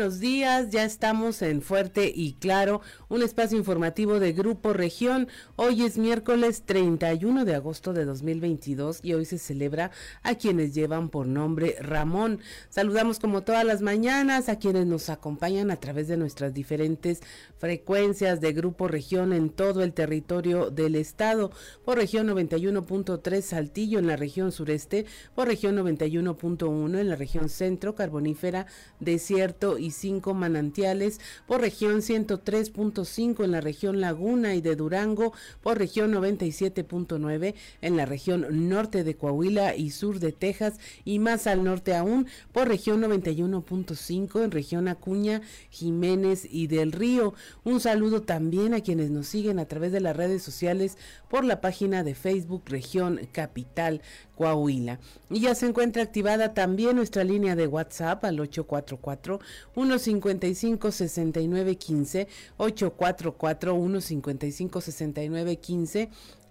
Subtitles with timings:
[0.00, 5.28] Buenos días, ya estamos en Fuerte y Claro, un espacio informativo de Grupo Región.
[5.56, 9.90] Hoy es miércoles 31 de agosto de 2022 y hoy se celebra
[10.22, 12.40] a quienes llevan por nombre Ramón.
[12.70, 17.20] Saludamos como todas las mañanas a quienes nos acompañan a través de nuestras diferentes
[17.58, 21.50] frecuencias de Grupo Región en todo el territorio del estado,
[21.84, 27.94] por región 91.3 Saltillo en la región sureste, por región 91.1 en la región centro,
[27.94, 28.64] carbonífera,
[28.98, 29.89] desierto y
[30.34, 35.32] manantiales, por región 103.5 en la región Laguna y de Durango,
[35.62, 41.46] por región 97.9 en la región norte de Coahuila y sur de Texas y más
[41.46, 47.34] al norte aún, por región 91.5 en región Acuña, Jiménez y del Río.
[47.64, 50.96] Un saludo también a quienes nos siguen a través de las redes sociales
[51.28, 54.02] por la página de Facebook Región Capital
[54.40, 54.98] Coahuila.
[55.28, 59.38] Y ya se encuentra activada también nuestra línea de WhatsApp al 844
[59.74, 60.90] 155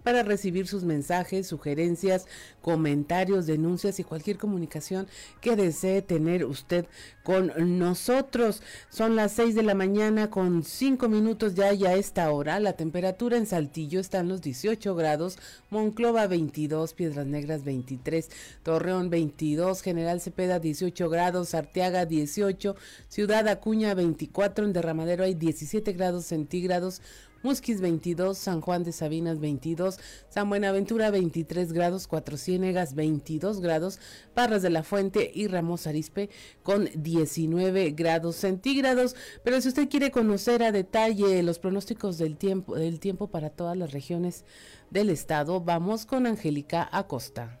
[0.02, 2.26] para recibir sus mensajes, sugerencias,
[2.62, 5.06] comentarios, denuncias y cualquier comunicación
[5.40, 6.86] que desee tener usted
[7.22, 8.62] con nosotros.
[8.88, 12.60] Son las 6 de la mañana con 5 minutos ya y a esta hora.
[12.60, 15.38] La temperatura en Saltillo está en los 18 grados,
[15.70, 18.28] Monclova 22, Piedras Negras 23,
[18.62, 22.76] Torreón 22, General Cepeda 18 grados, Arteaga 18,
[23.08, 27.02] Ciudad Acuña 24, en Derramadero hay 17 grados centígrados,
[27.42, 33.98] Musquis 22, San Juan de Sabinas 22, San Buenaventura 23 grados, Cuatro Ciénegas 22 grados,
[34.34, 36.30] Parras de la Fuente y Ramos Arispe
[36.62, 39.16] con 19 grados centígrados.
[39.42, 43.76] Pero si usted quiere conocer a detalle los pronósticos del tiempo, del tiempo para todas
[43.76, 44.44] las regiones
[44.90, 47.60] del estado, vamos con Angélica Acosta.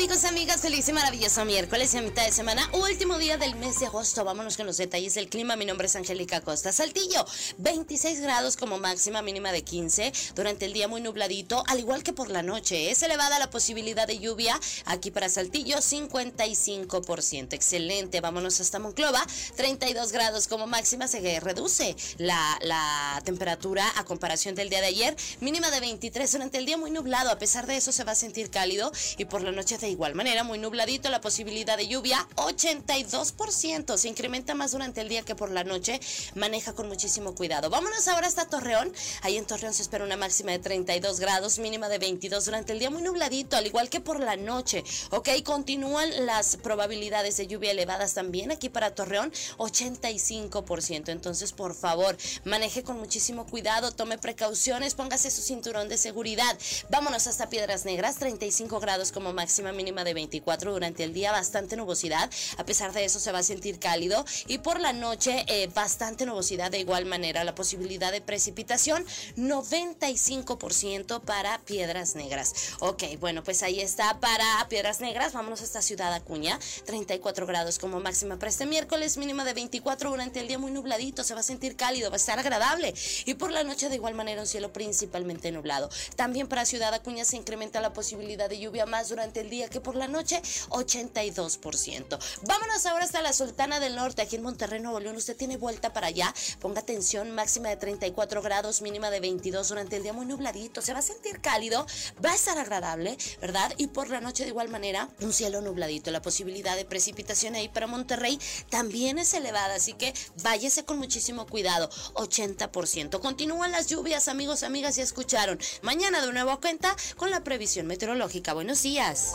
[0.00, 0.62] Amigos, amigas?
[0.62, 4.24] Feliz y maravilloso miércoles y a mitad de semana, último día del mes de agosto.
[4.24, 5.56] Vámonos con los detalles del clima.
[5.56, 6.72] Mi nombre es Angélica Costa.
[6.72, 7.26] Saltillo,
[7.58, 10.10] 26 grados como máxima, mínima de 15.
[10.34, 12.90] Durante el día muy nubladito, al igual que por la noche.
[12.90, 17.52] Es elevada la posibilidad de lluvia aquí para Saltillo, 55%.
[17.52, 18.22] Excelente.
[18.22, 19.22] Vámonos hasta Monclova,
[19.56, 21.08] 32 grados como máxima.
[21.08, 25.16] Se reduce la, la temperatura a comparación del día de ayer.
[25.40, 27.30] Mínima de 23 durante el día muy nublado.
[27.30, 30.14] A pesar de eso se va a sentir cálido y por la noche de igual
[30.14, 33.96] manera, muy nubladito, la posibilidad de lluvia 82%.
[33.96, 36.00] Se incrementa más durante el día que por la noche.
[36.34, 37.70] Maneja con muchísimo cuidado.
[37.70, 38.92] Vámonos ahora hasta Torreón.
[39.22, 42.78] Ahí en Torreón se espera una máxima de 32 grados, mínima de 22 durante el
[42.78, 44.84] día, muy nubladito, al igual que por la noche.
[45.10, 51.08] Ok, continúan las probabilidades de lluvia elevadas también aquí para Torreón, 85%.
[51.08, 56.58] Entonces, por favor, maneje con muchísimo cuidado, tome precauciones, póngase su cinturón de seguridad.
[56.88, 61.76] Vámonos hasta Piedras Negras, 35 grados como máxima mínima de 24 durante el día, bastante
[61.76, 62.30] nubosidad.
[62.58, 66.26] A pesar de eso se va a sentir cálido y por la noche eh, bastante
[66.26, 67.44] nubosidad de igual manera.
[67.44, 69.04] La posibilidad de precipitación
[69.36, 72.54] 95% para Piedras Negras.
[72.80, 75.32] Ok, bueno, pues ahí está para Piedras Negras.
[75.32, 80.40] Vámonos hasta Ciudad Acuña, 34 grados como máxima para este miércoles, mínima de 24 durante
[80.40, 81.24] el día muy nubladito.
[81.24, 82.94] Se va a sentir cálido, va a estar agradable
[83.24, 85.90] y por la noche de igual manera un cielo principalmente nublado.
[86.16, 89.80] También para Ciudad Acuña se incrementa la posibilidad de lluvia más durante el día que
[89.80, 92.18] por la noche 82%.
[92.46, 95.16] Vámonos ahora hasta la Sultana del Norte, aquí en Monterrey, Nuevo León.
[95.16, 96.32] Usted tiene vuelta para allá.
[96.60, 100.80] Ponga atención, máxima de 34 grados, mínima de 22 durante el día muy nubladito.
[100.82, 101.86] Se va a sentir cálido,
[102.24, 103.72] va a estar agradable, ¿verdad?
[103.76, 106.10] Y por la noche de igual manera, un cielo nubladito.
[106.10, 108.38] La posibilidad de precipitación ahí para Monterrey
[108.70, 111.90] también es elevada, así que váyase con muchísimo cuidado.
[112.14, 113.20] 80%.
[113.20, 115.58] Continúan las lluvias, amigos, amigas, ya escucharon.
[115.82, 118.54] Mañana de nuevo cuenta con la previsión meteorológica.
[118.54, 119.32] Buenos días.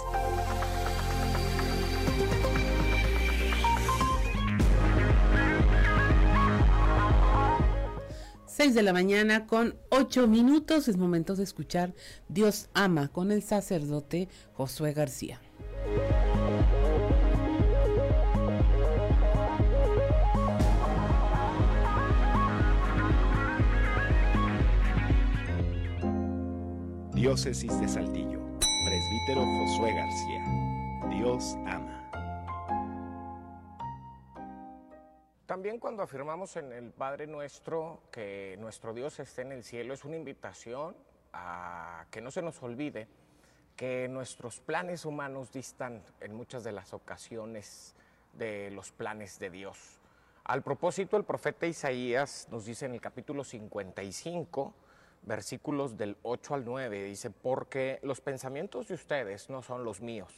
[8.55, 10.87] 6 de la mañana con 8 minutos.
[10.87, 11.93] Es momento de escuchar
[12.29, 15.41] Dios ama con el sacerdote Josué García.
[27.13, 28.34] Diócesis de Saltillo.
[29.33, 30.43] Josué García.
[31.09, 32.07] Dios ama.
[35.47, 40.05] También cuando afirmamos en el Padre Nuestro que nuestro Dios esté en el cielo, es
[40.05, 40.95] una invitación
[41.33, 43.07] a que no se nos olvide
[43.75, 47.95] que nuestros planes humanos distan en muchas de las ocasiones
[48.33, 49.99] de los planes de Dios.
[50.43, 54.73] Al propósito, el profeta Isaías nos dice en el capítulo 55,
[55.25, 60.33] versículos del 8 al 9, dice, porque los pensamientos de ustedes no son los míos,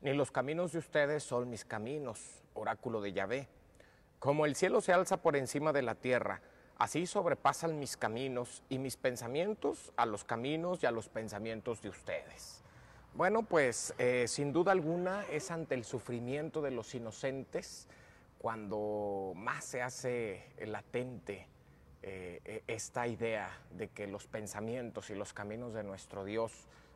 [0.00, 3.48] ni los caminos de ustedes son mis caminos, oráculo de Yahvé.
[4.18, 6.40] Como el cielo se alza por encima de la tierra,
[6.78, 11.90] así sobrepasan mis caminos y mis pensamientos a los caminos y a los pensamientos de
[11.90, 12.62] ustedes.
[13.14, 17.86] Bueno, pues eh, sin duda alguna es ante el sufrimiento de los inocentes
[18.38, 21.48] cuando más se hace latente
[22.06, 26.52] eh, e, esta idea de que los pensamientos y los caminos de nuestro Dios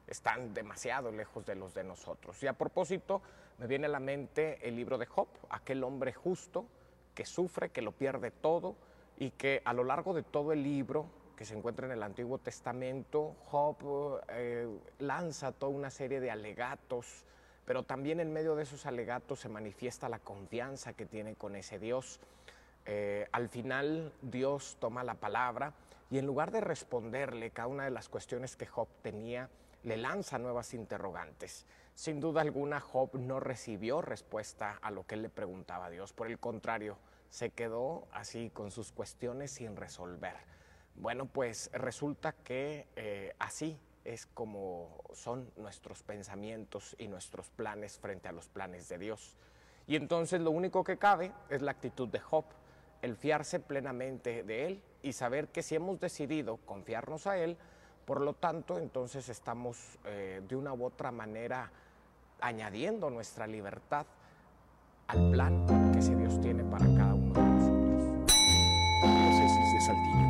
[0.06, 2.42] están demasiado lejos de los de nosotros.
[2.42, 3.22] Y a propósito,
[3.56, 6.66] me viene a la mente el libro de Job, aquel hombre justo
[7.14, 8.76] que sufre, que lo pierde todo
[9.16, 11.06] y que a lo largo de todo el libro
[11.36, 14.68] que se encuentra en el Antiguo Testamento, Job eh,
[14.98, 17.24] lanza toda una serie de alegatos,
[17.64, 21.78] pero también en medio de esos alegatos se manifiesta la confianza que tiene con ese
[21.78, 22.20] Dios.
[22.90, 25.74] Eh, al final Dios toma la palabra
[26.10, 29.50] y en lugar de responderle cada una de las cuestiones que Job tenía,
[29.82, 31.66] le lanza nuevas interrogantes.
[31.94, 36.14] Sin duda alguna, Job no recibió respuesta a lo que él le preguntaba a Dios.
[36.14, 36.96] Por el contrario,
[37.28, 40.36] se quedó así con sus cuestiones sin resolver.
[40.94, 48.28] Bueno, pues resulta que eh, así es como son nuestros pensamientos y nuestros planes frente
[48.28, 49.36] a los planes de Dios.
[49.86, 52.46] Y entonces lo único que cabe es la actitud de Job,
[53.02, 57.56] el fiarse plenamente de Él y saber que si hemos decidido confiarnos a Él,
[58.04, 61.70] por lo tanto entonces estamos eh, de una u otra manera
[62.40, 64.06] añadiendo nuestra libertad
[65.08, 67.78] al plan que ese Dios tiene para cada uno de nosotros.
[69.88, 70.27] Saltillo.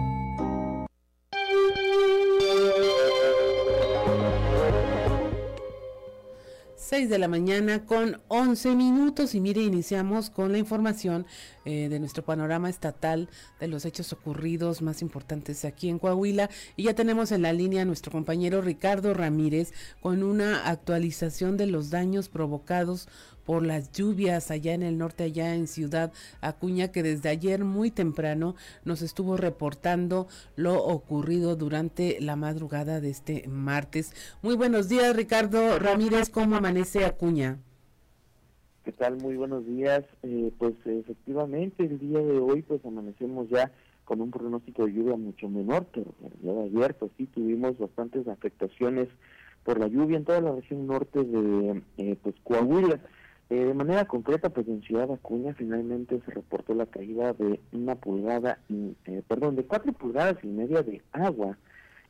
[6.99, 9.37] 6 de la mañana con 11 minutos.
[9.37, 11.27] Y mire, iniciamos con la información
[11.65, 13.29] eh, de nuestro panorama estatal
[13.61, 16.51] de los hechos ocurridos más importantes aquí en Coahuila.
[16.75, 21.69] Y ya tenemos en la línea a nuestro compañero Ricardo Ramírez con una actualización de
[21.69, 23.09] los daños provocados
[23.49, 26.13] por las lluvias allá en el norte, allá en Ciudad
[26.43, 33.09] Acuña, que desde ayer muy temprano nos estuvo reportando lo ocurrido durante la madrugada de
[33.09, 34.13] este martes.
[34.43, 37.57] Muy buenos días, Ricardo Ramírez, ¿cómo amanece Acuña?
[38.85, 39.17] ¿Qué tal?
[39.17, 40.05] Muy buenos días.
[40.25, 43.73] Eh, pues efectivamente el día de hoy pues amanecemos ya
[44.05, 47.79] con un pronóstico de lluvia mucho menor que el día de ayer, pues sí tuvimos
[47.79, 49.09] bastantes afectaciones
[49.65, 53.01] por la lluvia en toda la región norte de eh, pues Coahuila.
[53.51, 57.95] Eh, de manera concreta, pues en Ciudad Acuña finalmente se reportó la caída de una
[57.95, 61.57] pulgada, eh, perdón, de cuatro pulgadas y media de agua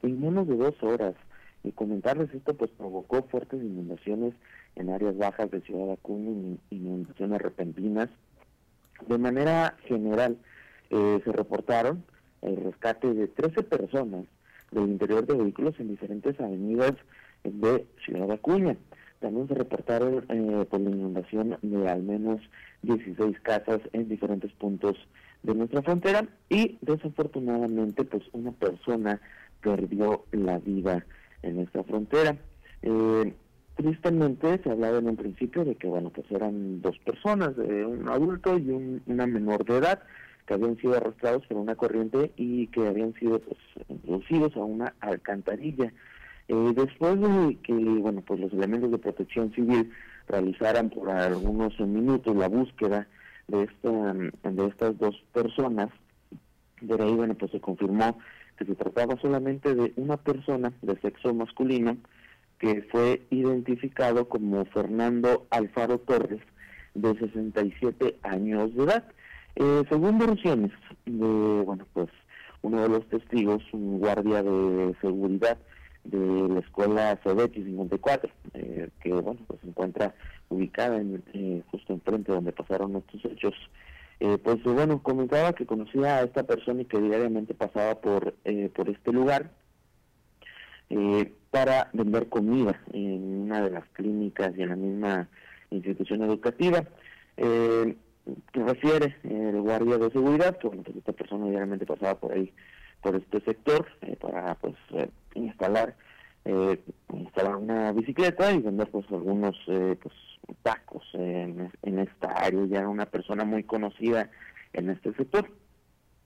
[0.03, 1.15] en menos de dos horas.
[1.63, 4.35] Y comentarles esto pues provocó fuertes inundaciones
[4.75, 8.09] en áreas bajas de Ciudad Acuña inundaciones repentinas.
[9.07, 10.39] De manera general
[10.91, 12.05] eh, se reportaron
[12.43, 14.25] el rescate de 13 personas
[14.73, 16.95] del interior de vehículos en diferentes avenidas
[17.45, 18.77] de Ciudad Acuña.
[19.21, 22.41] También se reportaron eh, por la inundación de al menos
[22.83, 24.97] 16 casas en diferentes puntos
[25.43, 29.21] de nuestra frontera y desafortunadamente pues una persona
[29.61, 31.05] perdió la vida
[31.43, 32.37] en nuestra frontera.
[32.83, 33.35] Eh,
[33.77, 38.57] tristemente se hablaba en un principio de que bueno pues eran dos personas, un adulto
[38.59, 40.03] y una menor de edad
[40.49, 43.59] que habían sido arrastrados por una corriente y que habían sido pues
[43.89, 45.93] introducidos a una alcantarilla.
[46.49, 49.91] Eh, después de que bueno pues los elementos de protección civil
[50.29, 53.07] realizaran por algunos minutos la búsqueda
[53.49, 54.15] de esta
[54.51, 55.91] de estas dos personas
[56.81, 58.19] de ahí bueno pues se confirmó
[58.57, 61.99] que se trataba solamente de una persona de sexo masculino
[62.59, 66.41] que fue identificado como Fernando Alfaro Torres
[66.95, 69.05] de 67 años de edad.
[69.55, 70.73] Eh, según versiones
[71.05, 72.09] de bueno pues
[72.63, 75.59] uno de los testigos un guardia de seguridad
[76.11, 80.15] de la escuela Sobetti 54, eh, que bueno, pues se encuentra
[80.49, 83.55] ubicada en, eh, justo enfrente donde pasaron estos hechos.
[84.21, 88.35] Eh, pues bueno, comentaba que conocía a esta persona y que diariamente pasaba por,
[88.75, 89.51] por este lugar
[91.51, 95.29] para vender comida en una de las clínicas y en la misma
[95.71, 96.85] institución educativa.
[97.37, 102.53] que refiere el guardia de seguridad, que bueno, pues esta persona diariamente pasaba por ahí
[103.03, 103.87] por este sector
[104.21, 104.75] para pues
[105.35, 105.97] instalar
[106.45, 106.81] eh,
[107.13, 110.15] instalar una bicicleta y vender pues algunos eh, pues
[110.63, 112.65] tacos en, en esta área.
[112.67, 114.31] Ya una persona muy conocida
[114.73, 115.51] en este sector.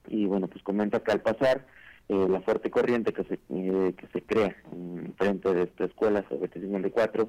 [0.09, 1.67] Y bueno, pues comenta que al pasar
[2.09, 4.57] eh, la fuerte corriente que se, eh, que se crea
[5.17, 7.29] frente de esta escuela, sobre 54,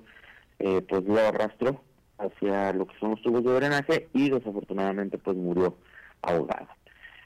[0.60, 1.82] eh, pues lo arrastró
[2.18, 5.78] hacia lo que son los tubos de drenaje y desafortunadamente pues murió
[6.22, 6.68] ahogado.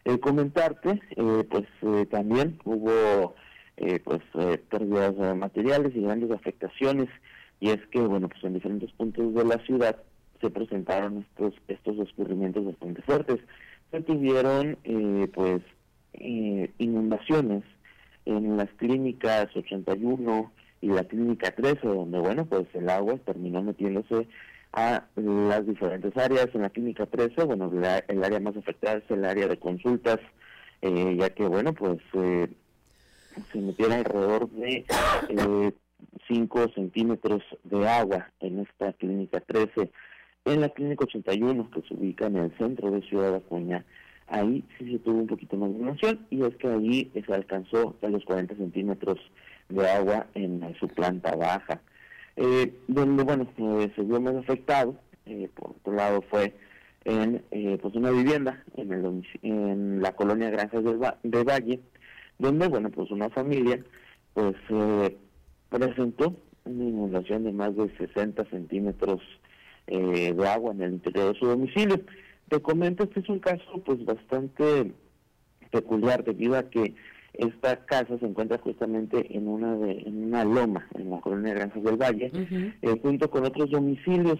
[0.07, 1.65] El comentarte, eh, pues
[2.09, 3.35] también hubo
[4.03, 4.21] pues
[4.69, 7.09] pérdidas materiales y grandes afectaciones
[7.59, 9.97] y es que bueno pues en diferentes puntos de la ciudad
[10.41, 13.39] se presentaron estos estos escurrimientos bastante fuertes.
[13.91, 15.61] Se tuvieron eh, pues
[16.13, 17.63] eh, inundaciones
[18.25, 24.27] en las clínicas 81 y la clínica 13 donde bueno pues el agua terminó metiéndose
[24.77, 27.71] a las diferentes áreas en la clínica 13 bueno
[28.07, 30.19] el área más afectada es el área de consultas
[30.83, 34.85] eh, ya que bueno pues se metieron alrededor de
[36.27, 39.91] 5 centímetros de agua en esta clínica 13
[40.53, 43.83] en la clínica 81, que se ubica en el centro de Ciudad Acuña,
[44.27, 47.95] ahí sí se tuvo un poquito más de inundación y es que ahí se alcanzó
[48.01, 49.19] a los 40 centímetros
[49.69, 51.81] de agua en su planta baja.
[52.37, 56.55] Eh, donde, bueno, eh, se vio más afectado, eh, por otro lado, fue
[57.03, 57.43] en
[57.81, 61.79] pues una vivienda en, el, en la colonia Granjas del de Valle,
[62.37, 63.81] donde, bueno, pues una familia
[64.33, 64.55] pues
[65.69, 69.21] presentó una inundación de más de 60 centímetros
[69.87, 72.01] eh, de agua en el interior de su domicilio.
[72.49, 74.91] Te comento que es un caso pues bastante
[75.71, 76.95] peculiar debido a que
[77.37, 81.83] esta casa se encuentra justamente en una de, en una loma en la colonia Granjas
[81.83, 82.31] del Valle,
[82.81, 84.39] eh, junto con otros domicilios.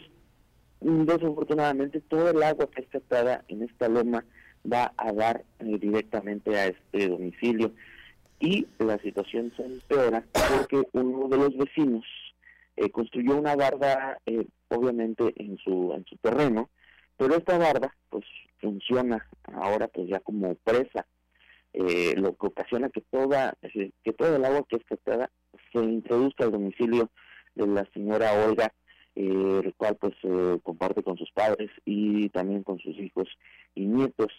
[0.80, 4.24] Desafortunadamente todo el agua que está captada en esta loma
[4.72, 7.72] va a dar eh, directamente a este domicilio.
[8.40, 12.06] Y la situación se empeora porque uno de los vecinos
[12.76, 16.70] eh, construyó una barda eh, obviamente en su en su terreno
[17.18, 18.24] pero esta barda pues
[18.62, 21.08] funciona ahora pues ya como presa
[21.80, 25.30] eh, lo que ocasiona que toda que todo el agua que es captada
[25.72, 27.12] se introduzca al domicilio
[27.56, 28.74] de la señora Olga
[29.14, 30.14] el cual pues
[30.62, 33.28] comparte con sus padres y también con sus hijos
[33.74, 34.32] y nietos.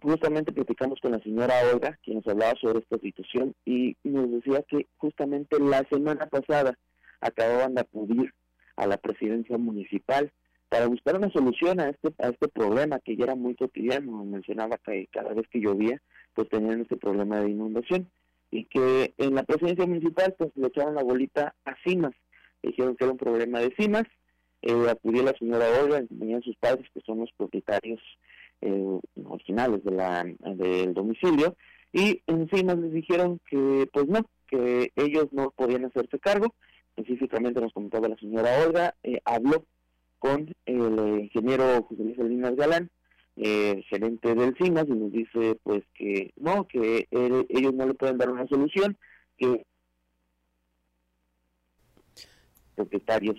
[0.00, 4.62] Justamente platicamos con la señora Olga, quien nos hablaba sobre esta situación, y nos decía
[4.62, 6.78] que justamente la semana pasada
[7.20, 8.32] acababan de acudir
[8.76, 10.32] a la presidencia municipal
[10.68, 14.78] para buscar una solución a este a este problema que ya era muy cotidiano mencionaba
[14.78, 16.00] que cada vez que llovía
[16.34, 18.08] pues tenían este problema de inundación.
[18.50, 22.14] Y que en la presidencia municipal pues le echaron la bolita a CIMAS
[22.62, 24.06] dijeron que era un problema de CIMAS
[24.62, 28.00] eh, acudió la señora Olga venían sus padres que son los propietarios
[28.60, 31.56] eh, originales de la del domicilio.
[31.92, 36.54] Y en CIMAS les dijeron que pues no que ellos no podían hacerse cargo.
[36.96, 39.64] Específicamente nos comentaba la señora Olga, eh, habló
[40.18, 42.90] con el eh, ingeniero José Luis Salinas Galán,
[43.36, 48.18] eh, gerente del CIMAS, y nos dice pues que no, que ellos no le pueden
[48.18, 48.96] dar una solución,
[49.36, 49.64] que
[52.74, 53.36] propietarios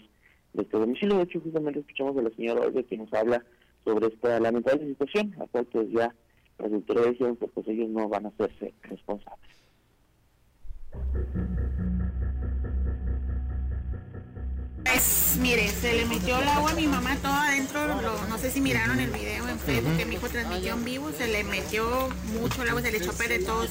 [0.53, 3.43] de este domicilio, de hecho justamente escuchamos a la señora Olga que nos habla
[3.83, 6.13] sobre esta lamentable situación, la cual pues ya
[6.59, 9.49] autoridades dijeron que pues ellos no van a hacerse responsables.
[14.91, 18.59] Pues mire, se le metió el agua a mi mamá todo adentro, no sé si
[18.59, 22.63] miraron el video en Facebook que mi hijo transmitió en vivo, se le metió mucho
[22.63, 23.69] el agua, se le echó a perder todos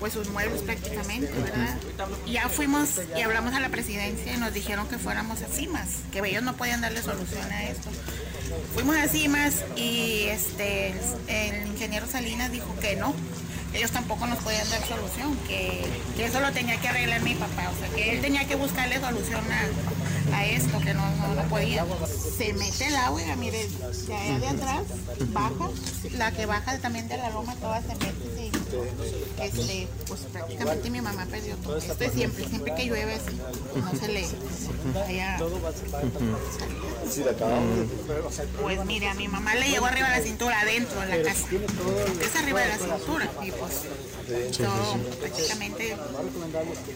[0.00, 1.78] pues sus muebles prácticamente, ¿verdad?
[2.26, 6.18] Ya fuimos y hablamos a la presidencia y nos dijeron que fuéramos a CIMAS, que
[6.18, 7.88] ellos no podían darle solución a esto.
[8.74, 10.94] Fuimos a CIMAS y este
[11.28, 13.14] el ingeniero Salinas dijo que no,
[13.74, 15.86] ellos tampoco nos podían dar solución, que,
[16.18, 19.42] eso lo tenía que arreglar mi papá, o sea, que él tenía que buscarle solución
[20.32, 21.02] a, esto, que no,
[21.34, 21.84] no, podía.
[22.36, 24.82] Se mete el agua, mire, de allá de atrás,
[25.28, 25.68] baja,
[26.12, 28.12] la que baja también de la loma, toda se mete,
[29.40, 31.76] este, pues prácticamente mi mamá perdió todo.
[31.76, 33.38] Esto es siempre, siempre que llueve así,
[33.76, 34.26] no se le
[35.06, 35.38] allá,
[38.62, 41.46] Pues mire, a mi mamá le llegó arriba de la cintura, adentro de la casa.
[42.20, 43.30] Es arriba de la cintura.
[43.42, 44.70] Y pues yo
[45.20, 45.96] prácticamente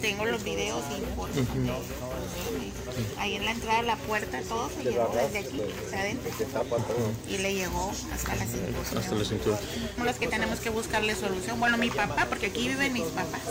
[0.01, 1.45] tengo los videos y fotos
[3.19, 6.31] ahí en la entrada de la puerta todo se llegó desde aquí hasta adentro
[7.27, 8.99] y le llegó hasta la cintura.
[8.99, 9.59] Hasta la cintura.
[10.03, 11.59] Los que tenemos que buscarle solución.
[11.67, 13.41] Bueno, mi papá, porque aquí viven mis papás,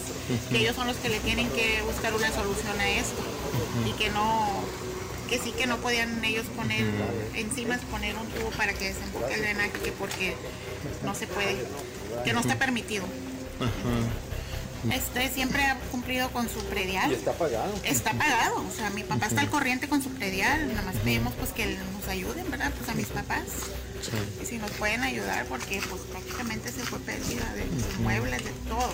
[0.49, 3.23] que ellos son los que le tienen que buscar una solución a esto
[3.87, 4.65] y que no
[5.29, 6.87] que sí que no podían ellos poner
[7.35, 10.35] encima poner un tubo para que desemboque el drenaje porque
[11.05, 11.59] no se puede
[12.25, 13.05] que no está permitido
[14.91, 17.11] Este siempre ha cumplido con su predial.
[17.11, 17.75] ¿Y está pagado?
[17.85, 21.35] Está pagado, o sea, mi papá está al corriente con su predial, nada más pedimos
[21.35, 22.73] pues que nos ayuden, ¿verdad?
[22.79, 23.45] Pues a mis papás.
[24.41, 27.65] Y si nos pueden ayudar porque pues prácticamente se fue pérdida de
[27.99, 28.93] muebles, de todo.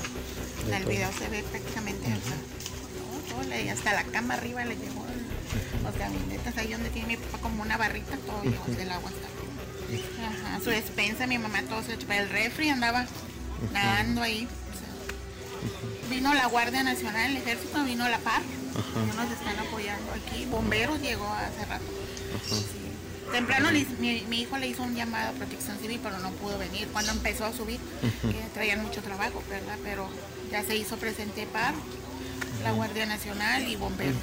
[0.67, 2.35] En el video se ve prácticamente hasta,
[3.31, 5.05] todo, todo, hasta la cama arriba le llegó
[5.83, 9.33] los gabinetes ahí donde tiene mi papá como una barrita, todo llegó del agua hasta
[10.25, 13.07] Ajá, su despensa, mi mamá todo se echó el refri andaba
[13.73, 14.49] nadando ahí.
[16.09, 18.43] Vino la Guardia Nacional, el Ejército, vino la PAR,
[19.17, 20.47] nos están apoyando aquí.
[20.47, 21.85] Bomberos llegó hace rato.
[23.33, 26.87] Temprano mi, hijo le hizo un llamado a protección civil, pero no pudo venir.
[26.93, 27.81] Cuando empezó a subir,
[28.53, 29.79] traían mucho trabajo, ¿verdad?
[29.83, 30.09] Pero
[30.51, 31.73] ya se hizo presente PAR,
[32.63, 34.17] la Guardia Nacional y bomberos.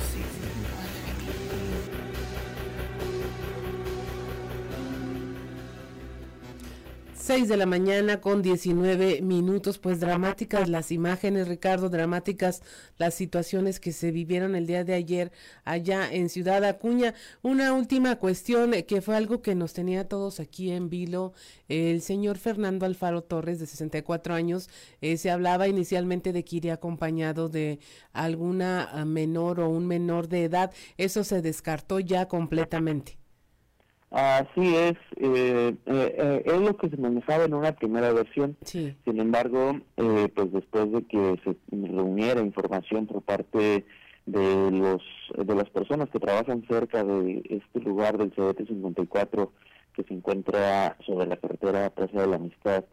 [7.29, 12.63] 6 de la mañana con 19 minutos, pues dramáticas las imágenes, Ricardo, dramáticas
[12.97, 15.31] las situaciones que se vivieron el día de ayer
[15.63, 17.13] allá en Ciudad Acuña.
[17.43, 21.33] Una última cuestión eh, que fue algo que nos tenía todos aquí en vilo,
[21.67, 24.67] el señor Fernando Alfaro Torres, de 64 años,
[25.01, 27.77] eh, se hablaba inicialmente de que iría acompañado de
[28.11, 33.19] alguna ah, menor o un menor de edad, eso se descartó ya completamente.
[34.11, 38.57] Así es, eh, eh, eh, es lo que se manejaba en una primera versión.
[38.65, 43.85] Sin embargo, pues después de que se reuniera información por parte
[44.25, 45.01] de los
[45.37, 49.51] de las personas que trabajan cerca de este lugar del CDT 54
[49.93, 52.85] que se encuentra sobre la carretera Plaza de la Amistad,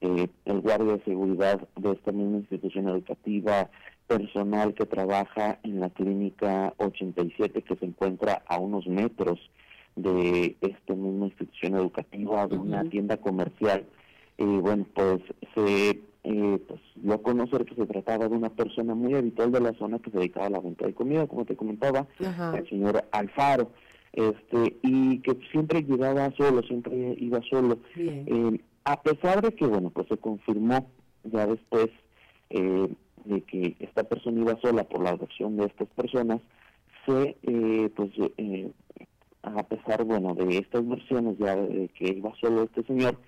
[0.00, 3.70] el guardia de seguridad de esta misma institución educativa,
[4.08, 9.38] personal que trabaja en la clínica 87 que se encuentra a unos metros
[9.96, 13.86] de esta misma institución educativa, de una tienda comercial.
[14.38, 15.20] Y bueno, pues
[15.54, 19.60] se eh, pues, dio a conocer que se trataba de una persona muy habitual de
[19.60, 23.04] la zona que se dedicaba a la venta de comida, como te comentaba, el señor
[23.12, 23.70] Alfaro,
[24.12, 27.78] este y que siempre llegaba solo, siempre iba solo.
[27.96, 30.86] Eh, a pesar de que, bueno, pues se confirmó
[31.24, 31.88] ya después
[32.50, 32.88] eh,
[33.24, 36.40] de que esta persona iba sola por la adopción de estas personas,
[37.06, 38.70] se eh, pues eh,
[39.44, 43.18] a pesar, bueno, de estas versiones ya de que iba solo este señor,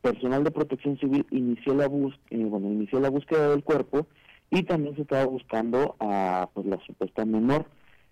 [0.00, 4.06] personal de protección civil inició la búsqueda, eh, bueno, inició la búsqueda del cuerpo
[4.50, 7.66] y también se estaba buscando a pues la supuesta menor,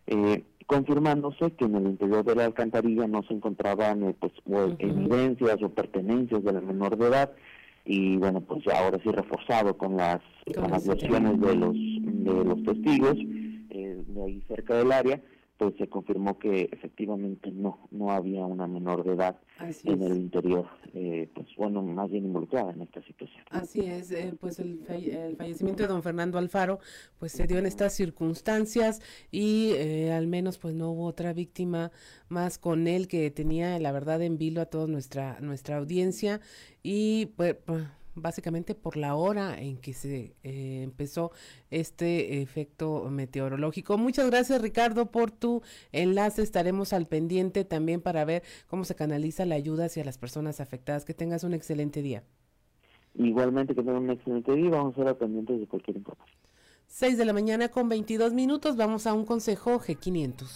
[0.07, 4.33] eh, confirmándose que en el interior de la alcantarilla no se encontraban eh, pues
[4.79, 7.33] evidencias o pertenencias de la menor de edad
[7.85, 10.21] y bueno pues ya ahora sí reforzado con las,
[10.55, 13.17] con las versiones de los de los testigos
[13.69, 15.21] de ahí cerca del área
[15.63, 19.39] pues se confirmó que efectivamente no no había una menor de edad
[19.85, 23.45] en el interior, eh, pues bueno, más bien involucrada en esta situación.
[23.51, 24.81] Así es, eh, pues el,
[25.37, 26.81] fallecimiento de don Fernando Alfaro
[27.21, 31.93] pues se dio en estas circunstancias y eh, al menos pues no hubo otra víctima
[32.29, 36.41] más con él que tenía la verdad en vilo a toda nuestra nuestra audiencia
[36.83, 41.33] y pues, pues básicamente por la hora en que se eh, empezó
[41.71, 43.99] este efecto meteorológico.
[43.99, 46.43] Muchas gracias Ricardo por tu enlace.
[46.43, 51.05] Estaremos al pendiente también para ver cómo se canaliza la ayuda hacia las personas afectadas.
[51.05, 52.25] Que tengas un excelente día.
[53.15, 54.71] Igualmente que tengan un excelente día.
[54.71, 56.37] Vamos a estar pendientes de cualquier información.
[56.87, 58.77] 6 de la mañana con 22 minutos.
[58.77, 60.47] Vamos a un consejo G500.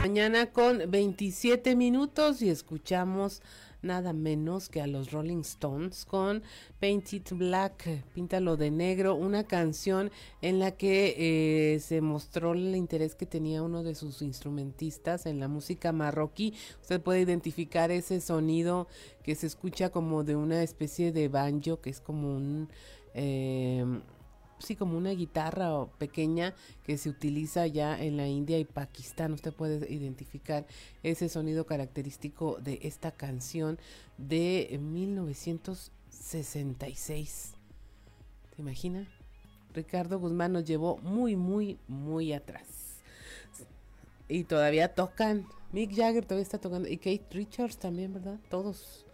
[0.00, 3.40] Mañana con 27 minutos y escuchamos
[3.84, 6.42] nada menos que a los Rolling Stones con
[6.80, 10.10] Paint It Black, Píntalo de Negro, una canción
[10.42, 11.14] en la que
[11.74, 16.54] eh, se mostró el interés que tenía uno de sus instrumentistas en la música marroquí.
[16.80, 18.88] Usted puede identificar ese sonido
[19.22, 22.68] que se escucha como de una especie de banjo, que es como un...
[23.14, 23.84] Eh,
[24.58, 29.32] sí, como una guitarra pequeña que se utiliza ya en la India y Pakistán.
[29.32, 30.64] Usted puede identificar
[31.02, 33.80] ese sonido característico de esta canción
[34.18, 37.54] de 1966.
[38.54, 39.08] ¿Te imagina?
[39.74, 43.02] Ricardo Guzmán nos llevó muy, muy, muy atrás.
[44.28, 45.48] Y todavía tocan.
[45.72, 46.88] Mick Jagger todavía está tocando.
[46.88, 48.38] Y Kate Richards también, ¿verdad?
[48.48, 49.04] Todos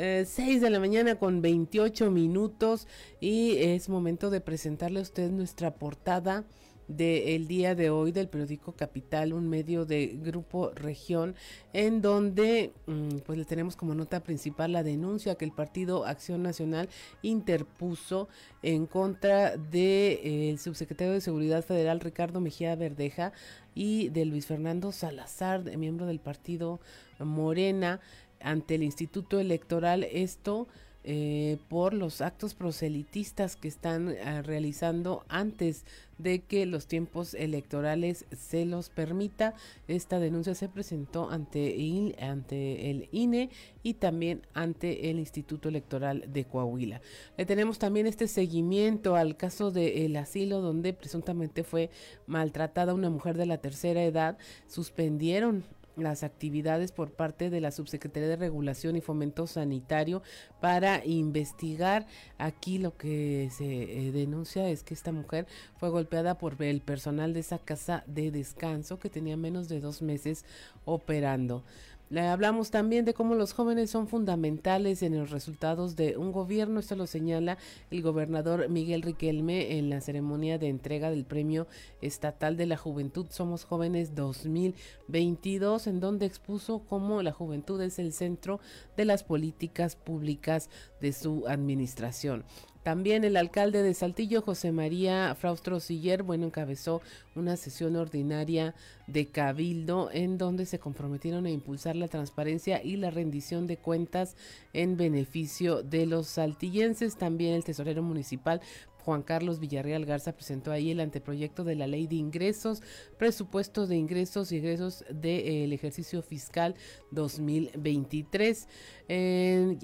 [0.00, 2.88] 6 eh, de la mañana con 28 minutos
[3.20, 6.44] y es momento de presentarle a usted nuestra portada
[6.88, 11.36] del día de hoy del periódico Capital, un medio de Grupo Región,
[11.72, 16.42] en donde mm, pues le tenemos como nota principal la denuncia que el Partido Acción
[16.42, 16.88] Nacional
[17.22, 18.28] interpuso
[18.62, 23.32] en contra del de, eh, subsecretario de Seguridad Federal Ricardo Mejía Verdeja
[23.74, 26.80] y de Luis Fernando Salazar, miembro del partido
[27.20, 28.00] Morena,
[28.40, 30.04] ante el Instituto Electoral.
[30.04, 30.68] Esto
[31.02, 35.86] eh, por los actos proselitistas que están eh, realizando antes
[36.18, 39.54] de que los tiempos electorales se los permita.
[39.88, 43.48] Esta denuncia se presentó ante, el, ante el INE
[43.82, 47.00] y también ante el Instituto Electoral de Coahuila.
[47.38, 51.88] Le tenemos también este seguimiento al caso del asilo donde presuntamente fue
[52.26, 54.36] maltratada una mujer de la tercera edad.
[54.66, 55.64] Suspendieron
[56.02, 60.22] las actividades por parte de la Subsecretaría de Regulación y Fomento Sanitario
[60.60, 62.06] para investigar.
[62.38, 63.64] Aquí lo que se
[64.08, 65.46] eh, denuncia es que esta mujer
[65.78, 70.02] fue golpeada por el personal de esa casa de descanso que tenía menos de dos
[70.02, 70.44] meses
[70.84, 71.64] operando.
[72.10, 76.80] Le hablamos también de cómo los jóvenes son fundamentales en los resultados de un gobierno.
[76.80, 77.56] Esto lo señala
[77.92, 81.68] el gobernador Miguel Riquelme en la ceremonia de entrega del Premio
[82.00, 88.12] Estatal de la Juventud Somos Jóvenes 2022, en donde expuso cómo la juventud es el
[88.12, 88.58] centro
[88.96, 90.68] de las políticas públicas
[91.00, 92.44] de su administración.
[92.82, 97.02] También el alcalde de Saltillo, José María Fraustro Siller, bueno, encabezó
[97.34, 98.74] una sesión ordinaria
[99.06, 104.34] de Cabildo en donde se comprometieron a impulsar la transparencia y la rendición de cuentas
[104.72, 107.16] en beneficio de los saltillenses.
[107.16, 108.62] También el tesorero municipal
[109.04, 112.82] Juan Carlos Villarreal Garza presentó ahí el anteproyecto de la ley de ingresos,
[113.18, 116.74] presupuesto de ingresos y egresos del ejercicio fiscal
[117.10, 118.68] 2023.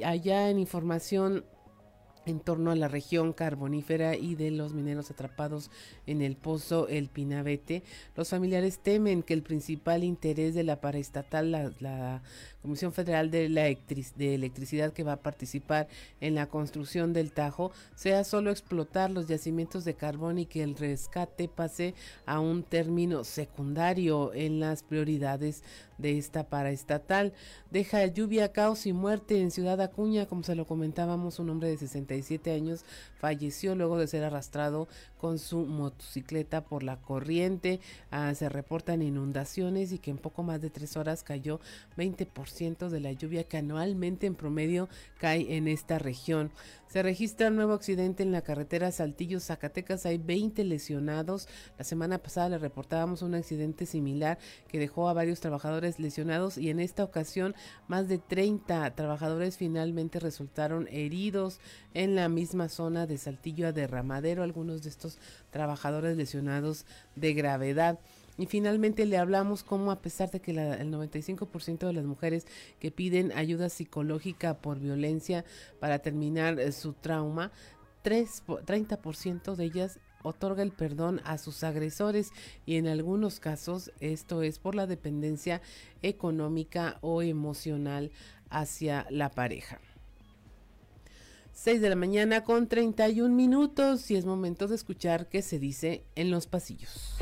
[0.04, 1.44] allá en información
[2.26, 5.70] en torno a la región carbonífera y de los mineros atrapados
[6.06, 7.82] en el pozo El Pinabete.
[8.16, 12.22] Los familiares temen que el principal interés de la paraestatal, la, la
[12.66, 15.87] Comisión Federal de, la de Electricidad que va a participar
[16.20, 20.74] en la construcción del Tajo, sea solo explotar los yacimientos de carbón y que el
[20.74, 21.94] rescate pase
[22.26, 25.62] a un término secundario en las prioridades
[25.98, 27.33] de esta paraestatal.
[27.70, 31.79] Deja lluvia, caos y muerte en Ciudad Acuña, como se lo comentábamos, un hombre de
[31.79, 32.85] 67 años
[33.18, 37.81] falleció luego de ser arrastrado con su motocicleta por la corriente.
[38.11, 41.61] Ah, se reportan inundaciones y que en poco más de tres horas cayó
[41.96, 44.88] 20% de la lluvia que anualmente en promedio
[45.19, 46.51] cae en esta región.
[46.87, 50.07] Se registra un nuevo accidente en la carretera Saltillo Zacatecas.
[50.07, 51.49] Hay 20 lesionados.
[51.77, 54.38] La semana pasada le reportábamos un accidente similar
[54.69, 57.55] que dejó a varios trabajadores lesionados y en esta ocasión
[57.88, 61.61] más de 30 trabajadores finalmente resultaron heridos
[61.92, 64.42] en la misma zona de Saltillo a Derramadero.
[64.42, 65.19] Algunos de estos
[65.51, 67.99] trabajadores lesionados de gravedad.
[68.38, 72.46] Y finalmente le hablamos cómo a pesar de que el 95% de las mujeres
[72.79, 75.44] que piden ayuda psicológica por violencia
[75.81, 77.51] para terminar eh, su trauma,
[78.03, 82.33] 3, 30% de ellas otorga el perdón a sus agresores
[82.66, 85.62] y en algunos casos esto es por la dependencia
[86.03, 88.11] económica o emocional
[88.51, 89.81] hacia la pareja.
[91.53, 96.05] 6 de la mañana con 31 minutos y es momento de escuchar qué se dice
[96.14, 97.16] en los pasillos.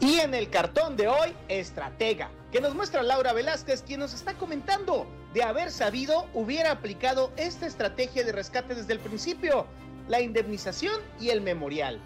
[0.00, 4.34] Y en el cartón de hoy, estratega, que nos muestra Laura Velázquez, quien nos está
[4.34, 9.66] comentando, de haber sabido, hubiera aplicado esta estrategia de rescate desde el principio,
[10.08, 12.00] la indemnización y el memorial.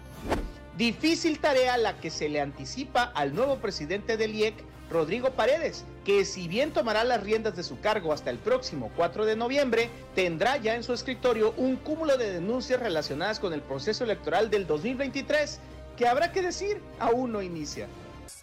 [0.79, 6.23] Difícil tarea la que se le anticipa al nuevo presidente del IEC, Rodrigo Paredes, que
[6.23, 10.55] si bien tomará las riendas de su cargo hasta el próximo 4 de noviembre, tendrá
[10.55, 15.59] ya en su escritorio un cúmulo de denuncias relacionadas con el proceso electoral del 2023
[15.97, 17.85] que habrá que decir, aún no inicia.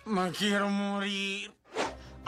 [0.04, 1.55] Me quiero morir.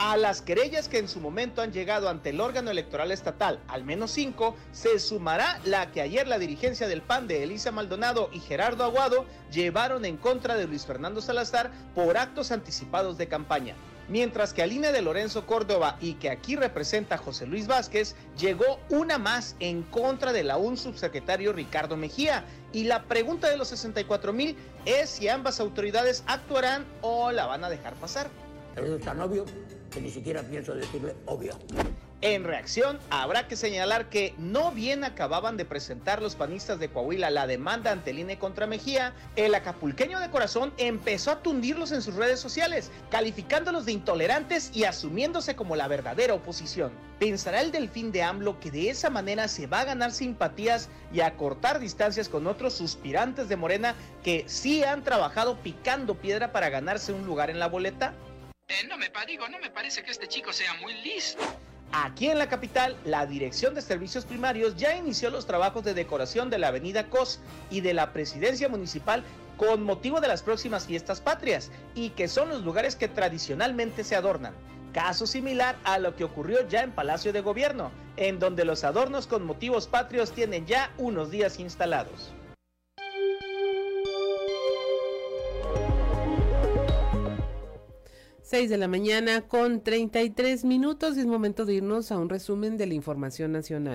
[0.01, 3.83] A las querellas que en su momento han llegado ante el órgano electoral estatal, al
[3.83, 8.39] menos cinco, se sumará la que ayer la dirigencia del PAN de Elisa Maldonado y
[8.39, 13.75] Gerardo Aguado llevaron en contra de Luis Fernando Salazar por actos anticipados de campaña
[14.07, 19.17] mientras que Alina de Lorenzo Córdoba y que aquí representa José Luis Vázquez, llegó una
[19.17, 22.43] más en contra de la un subsecretario Ricardo Mejía.
[22.73, 27.63] Y la pregunta de los 64 mil es si ambas autoridades actuarán o la van
[27.63, 28.29] a dejar pasar.
[29.89, 31.57] Que ni siquiera pienso decirle obvio.
[32.21, 37.29] En reacción, habrá que señalar que no bien acababan de presentar los panistas de Coahuila
[37.29, 42.01] la demanda ante el INE contra Mejía, el acapulqueño de corazón empezó a tundirlos en
[42.01, 46.91] sus redes sociales, calificándolos de intolerantes y asumiéndose como la verdadera oposición.
[47.19, 51.21] ¿Pensará el delfín de AMLO que de esa manera se va a ganar simpatías y
[51.21, 56.69] a cortar distancias con otros suspirantes de Morena que sí han trabajado picando piedra para
[56.69, 58.13] ganarse un lugar en la boleta?
[58.69, 61.41] Eh, no me digo, no me parece que este chico sea muy listo.
[61.91, 66.51] Aquí en la capital, la Dirección de Servicios Primarios ya inició los trabajos de decoración
[66.51, 67.39] de la avenida COS
[67.71, 69.23] y de la Presidencia Municipal
[69.57, 74.15] con motivo de las próximas fiestas patrias y que son los lugares que tradicionalmente se
[74.15, 74.53] adornan.
[74.93, 79.25] Caso similar a lo que ocurrió ya en Palacio de Gobierno, en donde los adornos
[79.25, 82.33] con motivos patrios tienen ya unos días instalados.
[88.49, 92.77] 6 de la mañana con 33 minutos y es momento de irnos a un resumen
[92.77, 93.93] de la información nacional.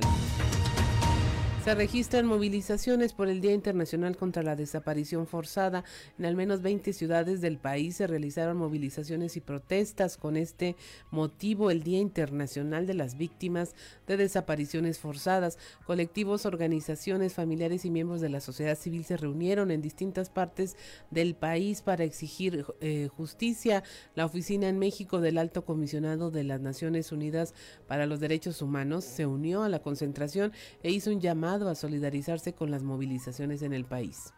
[1.65, 5.83] Se registran movilizaciones por el Día Internacional contra la Desaparición Forzada.
[6.19, 10.77] En al menos 20 ciudades del país se realizaron movilizaciones y protestas con este
[11.11, 13.75] motivo, el Día Internacional de las Víctimas
[14.07, 15.57] de Desapariciones Forzadas.
[15.87, 20.77] Colectivos, organizaciones, familiares y miembros de la sociedad civil se reunieron en distintas partes
[21.11, 23.83] del país para exigir eh, justicia.
[24.15, 27.55] La oficina en México del Alto Comisionado de las Naciones Unidas
[27.89, 32.55] para los Derechos Humanos se unió a la concentración e hizo un llamado a solidarizarse
[32.55, 34.33] con las movilizaciones en el país.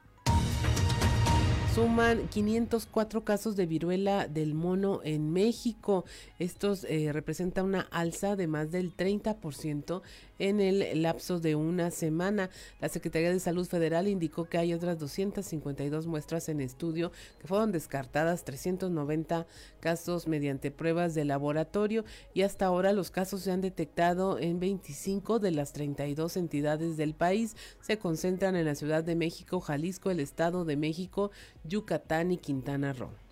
[1.76, 6.06] Suman 504 casos de viruela del mono en México.
[6.38, 10.00] Estos eh, representan una alza de más del 30%
[10.38, 12.48] en el lapso de una semana.
[12.80, 17.72] La Secretaría de Salud Federal indicó que hay otras 252 muestras en estudio que fueron
[17.72, 19.46] descartadas, 390
[19.80, 25.40] casos mediante pruebas de laboratorio y hasta ahora los casos se han detectado en 25
[25.40, 27.54] de las 32 entidades del país.
[27.82, 31.30] Se concentran en la Ciudad de México, Jalisco, el Estado de México,
[31.68, 33.25] Yucatán y Quintana Roo.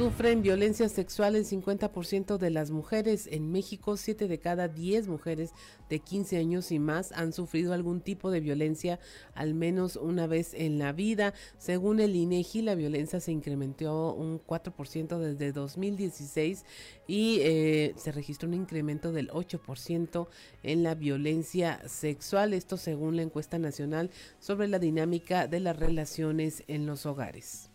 [0.00, 3.28] Sufren violencia sexual el 50% de las mujeres.
[3.30, 5.50] En México, 7 de cada 10 mujeres
[5.90, 8.98] de 15 años y más han sufrido algún tipo de violencia
[9.34, 11.34] al menos una vez en la vida.
[11.58, 16.64] Según el INEGI, la violencia se incrementó un 4% desde 2016
[17.06, 20.28] y eh, se registró un incremento del 8%
[20.62, 22.54] en la violencia sexual.
[22.54, 24.08] Esto según la encuesta nacional
[24.38, 27.69] sobre la dinámica de las relaciones en los hogares.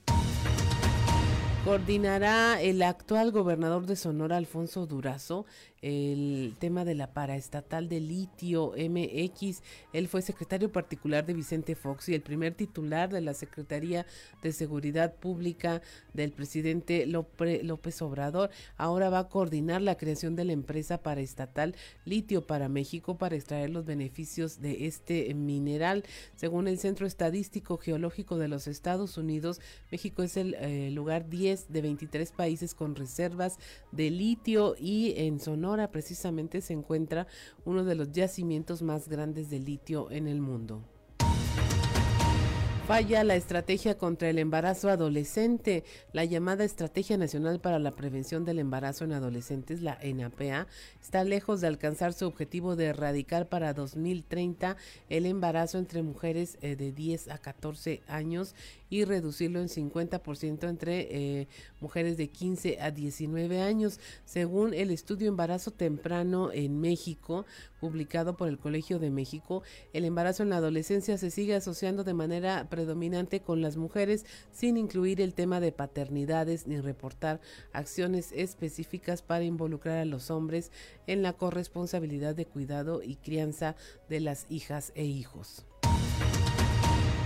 [1.66, 5.48] Coordinará el actual gobernador de Sonora, Alfonso Durazo,
[5.86, 9.62] el tema de la paraestatal de litio MX.
[9.94, 14.08] Él fue secretario particular de Vicente Fox y el primer titular de la Secretaría
[14.42, 18.50] de Seguridad Pública del presidente López Obrador.
[18.78, 23.70] Ahora va a coordinar la creación de la empresa paraestatal Litio para México para extraer
[23.70, 26.04] los beneficios de este mineral.
[26.36, 31.72] Según el Centro Estadístico Geológico de los Estados Unidos, México es el eh, lugar 10
[31.72, 33.60] de 23 países con reservas
[33.92, 37.28] de litio y en Sonora precisamente se encuentra
[37.66, 40.82] uno de los yacimientos más grandes de litio en el mundo.
[42.88, 45.84] Falla la estrategia contra el embarazo adolescente.
[46.14, 50.68] La llamada Estrategia Nacional para la Prevención del Embarazo en Adolescentes, la ENAPA,
[51.02, 54.78] está lejos de alcanzar su objetivo de erradicar para 2030
[55.10, 58.54] el embarazo entre mujeres eh, de 10 a 14 años
[58.96, 61.48] y reducirlo en 50% entre eh,
[61.82, 67.46] mujeres de 15 a 19 años, según el estudio Embarazo Temprano en México,
[67.82, 69.64] publicado por el Colegio de México.
[69.92, 74.78] El embarazo en la adolescencia se sigue asociando de manera predominante con las mujeres, sin
[74.78, 77.42] incluir el tema de paternidades ni reportar
[77.74, 80.72] acciones específicas para involucrar a los hombres
[81.06, 83.76] en la corresponsabilidad de cuidado y crianza
[84.08, 85.66] de las hijas e hijos.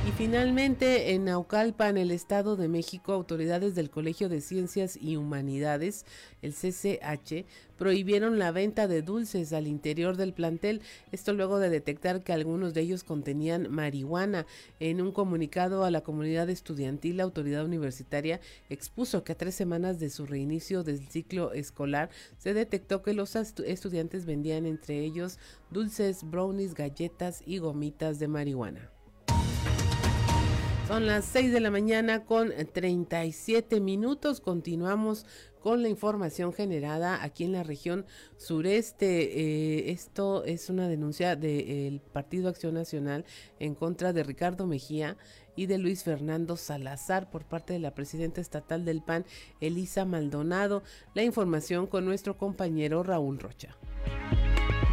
[0.09, 6.03] Y finalmente, en Naucalpan, el Estado de México, autoridades del Colegio de Ciencias y Humanidades,
[6.41, 7.45] el CCH,
[7.77, 12.73] prohibieron la venta de dulces al interior del plantel, esto luego de detectar que algunos
[12.73, 14.47] de ellos contenían marihuana.
[14.79, 18.41] En un comunicado a la comunidad estudiantil, la autoridad universitaria
[18.71, 23.35] expuso que a tres semanas de su reinicio del ciclo escolar se detectó que los
[23.35, 25.37] estudiantes vendían entre ellos
[25.69, 28.89] dulces, brownies, galletas y gomitas de marihuana.
[30.89, 34.41] Son las 6 de la mañana con 37 minutos.
[34.41, 35.28] Continuamos
[35.62, 39.21] con la información generada aquí en la región sureste.
[39.21, 43.23] Eh, esto es una denuncia del Partido Acción Nacional
[43.60, 45.15] en contra de Ricardo Mejía
[45.56, 49.25] y de Luis Fernando Salazar por parte de la presidenta estatal del PAN,
[49.62, 50.82] Elisa Maldonado.
[51.13, 53.78] La información con nuestro compañero Raúl Rocha.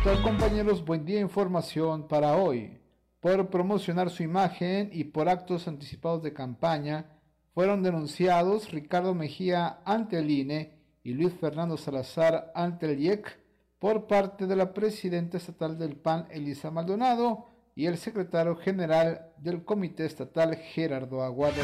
[0.04, 0.84] Hola compañeros?
[0.84, 2.85] Buen día información para hoy
[3.26, 7.06] por promocionar su imagen y por actos anticipados de campaña,
[7.54, 13.36] fueron denunciados Ricardo Mejía ante el INE y Luis Fernando Salazar ante el IEC
[13.80, 19.64] por parte de la presidenta estatal del PAN, Elisa Maldonado, y el secretario general del
[19.64, 21.62] Comité Estatal, Gerardo Aguado.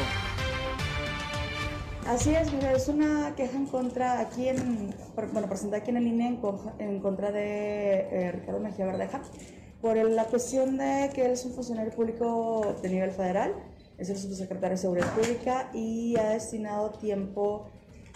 [2.05, 6.07] Así es, mira, es una queja en contra, aquí en, bueno, presentada aquí en el
[6.07, 6.41] INE
[6.79, 9.21] en, contra de eh, Ricardo Mejía Verdeja
[9.83, 13.53] por la cuestión de que él es un funcionario público de nivel federal
[13.97, 17.67] es el subsecretario de Seguridad Pública y ha destinado tiempo,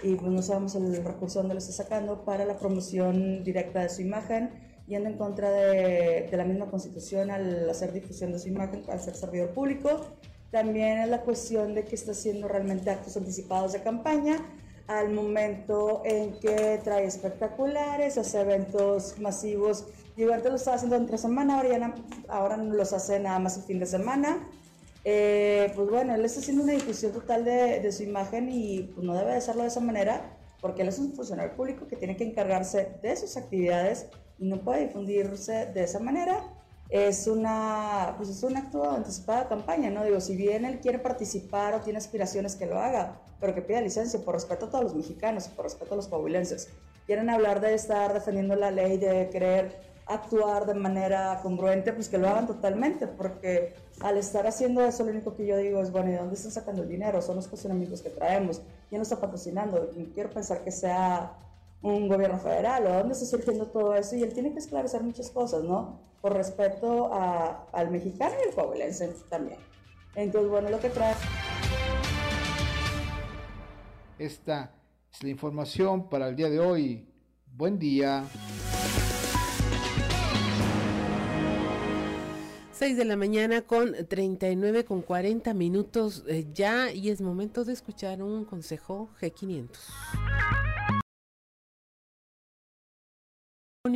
[0.01, 3.89] y pues no sabemos el recurso donde lo está sacando, para la promoción directa de
[3.89, 4.49] su imagen,
[4.87, 9.01] yendo en contra de, de la misma constitución al hacer difusión de su imagen, al
[9.01, 9.89] ser servidor público.
[10.51, 14.37] También es la cuestión de que está haciendo realmente actos anticipados de campaña
[14.87, 19.87] al momento en que trae espectaculares, hace eventos masivos.
[20.19, 21.95] Antes lo estaba haciendo entre semana, ahora, ya
[22.27, 24.47] ahora los hace nada más el fin de semana.
[25.03, 29.05] Eh, pues bueno, él está haciendo una difusión total de, de su imagen y pues
[29.05, 32.17] no debe de hacerlo de esa manera porque él es un funcionario público que tiene
[32.17, 36.43] que encargarse de sus actividades y no puede difundirse de esa manera.
[36.89, 40.05] Es, una, pues es un acto anticipado de campaña, ¿no?
[40.05, 43.81] Digo, si bien él quiere participar o tiene aspiraciones que lo haga, pero que pida
[43.81, 46.69] licencia por respeto a todos los mexicanos y por respeto a los coahuilenses.
[47.05, 52.17] Quieren hablar de estar defendiendo la ley, de querer actuar de manera congruente, pues que
[52.17, 56.11] lo hagan totalmente, porque al estar haciendo eso, lo único que yo digo es, bueno,
[56.11, 57.21] ¿y dónde están sacando el dinero?
[57.21, 58.61] Son los cuestionamientos que traemos.
[58.89, 59.89] ¿Quién lo está patrocinando?
[60.13, 61.33] Quiero pensar que sea
[61.81, 65.29] un gobierno federal o dónde está surgiendo todo eso y él tiene que esclarecer muchas
[65.29, 65.99] cosas, ¿no?
[66.21, 69.59] Por respeto al mexicano y al coahuilense también.
[70.15, 71.13] Entonces, bueno, lo que trae...
[74.17, 74.71] Esta
[75.11, 77.07] es la información para el día de hoy.
[77.45, 78.23] Buen día.
[82.77, 87.73] 6 de la mañana con 39 con 40 minutos eh, ya y es momento de
[87.73, 90.66] escuchar un consejo G500.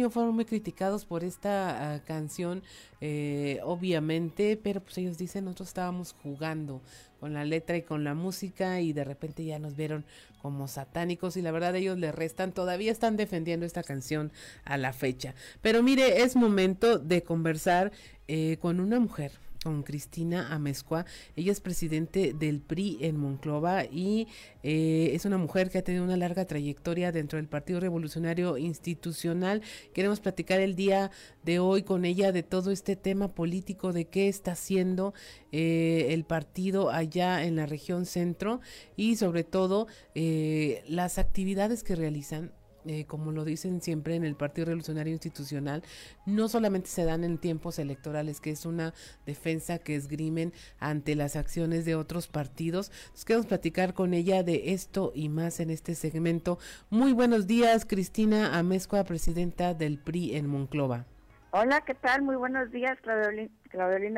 [0.10, 2.63] Fueron muy criticados por esta uh, canción,
[2.99, 6.82] eh, obviamente, pero pues ellos dicen, nosotros estábamos jugando
[7.19, 10.06] con la letra y con la música y de repente ya nos vieron
[10.41, 14.32] como satánicos y la verdad ellos le restan, todavía están defendiendo esta canción
[14.65, 15.36] a la fecha.
[15.62, 17.91] Pero mire, es momento de conversar
[18.27, 19.32] eh, con una mujer
[19.63, 21.06] con Cristina Amezcua.
[21.36, 24.28] Ella es presidente del PRI en Monclova y
[24.63, 29.62] eh, es una mujer que ha tenido una larga trayectoria dentro del Partido Revolucionario Institucional.
[29.93, 31.12] Queremos platicar el día
[31.43, 35.13] de hoy con ella de todo este tema político, de qué está haciendo
[35.52, 38.62] eh, el partido allá en la región centro
[38.95, 42.52] y sobre todo eh, las actividades que realizan
[42.86, 45.84] eh, como lo dicen siempre en el Partido Revolucionario Institucional,
[46.26, 48.94] no solamente se dan en tiempos electorales, que es una
[49.26, 52.91] defensa que esgrimen ante las acciones de otros partidos.
[53.12, 56.60] Nos queremos platicar con ella de esto y más en este segmento.
[56.89, 61.06] Muy buenos días, Cristina Amezcua, presidenta del PRI en Monclova.
[61.52, 62.22] Hola, ¿qué tal?
[62.22, 63.50] Muy buenos días, Claudio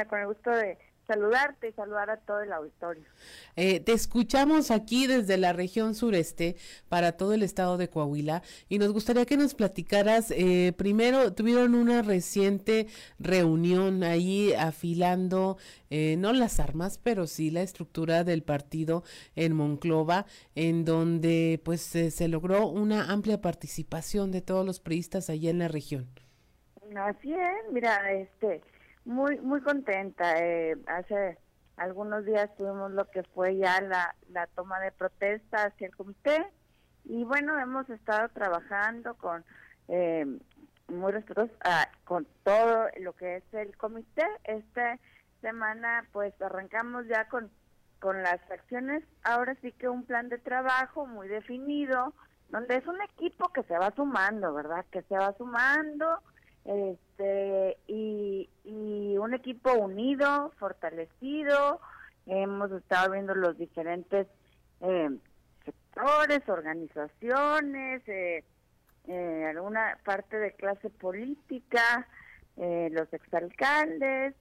[0.08, 3.04] con el gusto de saludarte y saludar a todo el auditorio.
[3.56, 6.56] Eh, te escuchamos aquí desde la región sureste
[6.90, 11.76] para todo el estado de Coahuila y nos gustaría que nos platicaras, eh, primero tuvieron
[11.76, 12.88] una reciente
[13.20, 15.58] reunión ahí afilando,
[15.90, 19.04] eh, no las armas, pero sí la estructura del partido
[19.36, 25.50] en Monclova, en donde pues se logró una amplia participación de todos los priistas allá
[25.50, 26.08] en la región.
[26.96, 28.62] Así es, mira, este
[29.06, 30.40] muy, muy contenta.
[30.40, 31.38] Eh, hace
[31.78, 36.46] algunos días tuvimos lo que fue ya la, la toma de protesta hacia el comité
[37.06, 39.44] y bueno, hemos estado trabajando con
[39.88, 40.26] eh,
[40.88, 44.26] muy respetuosos ah, con todo lo que es el comité.
[44.44, 45.00] Esta
[45.42, 47.52] semana pues arrancamos ya con,
[48.00, 52.14] con las acciones, ahora sí que un plan de trabajo muy definido,
[52.50, 54.86] donde es un equipo que se va sumando, ¿verdad?
[54.92, 56.20] Que se va sumando
[56.66, 58.50] este y,
[59.18, 61.80] un equipo unido, fortalecido.
[62.26, 64.28] Hemos estado viendo los diferentes
[64.82, 65.10] eh,
[65.64, 68.44] sectores, organizaciones, eh,
[69.08, 72.08] eh, alguna parte de clase política,
[72.58, 74.36] eh, los exalcaldes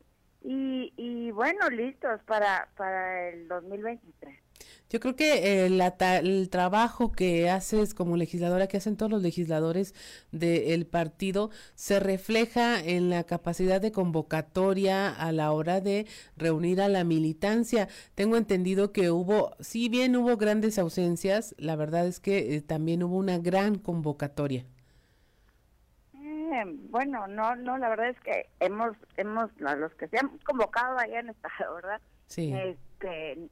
[0.45, 4.43] y, y bueno, listos para, para el 2023.
[4.91, 9.95] Yo creo que eh, el trabajo que haces como legisladora, que hacen todos los legisladores
[10.33, 16.89] del partido, se refleja en la capacidad de convocatoria a la hora de reunir a
[16.89, 17.89] la militancia.
[18.15, 23.03] Tengo entendido que hubo, si bien hubo grandes ausencias, la verdad es que eh, también
[23.03, 24.67] hubo una gran convocatoria.
[26.91, 31.15] Bueno, no, no, la verdad es que hemos, hemos, los que se han convocado ahí
[31.15, 32.01] han estado, ¿verdad?
[32.27, 32.53] Sí.
[32.55, 33.49] Este,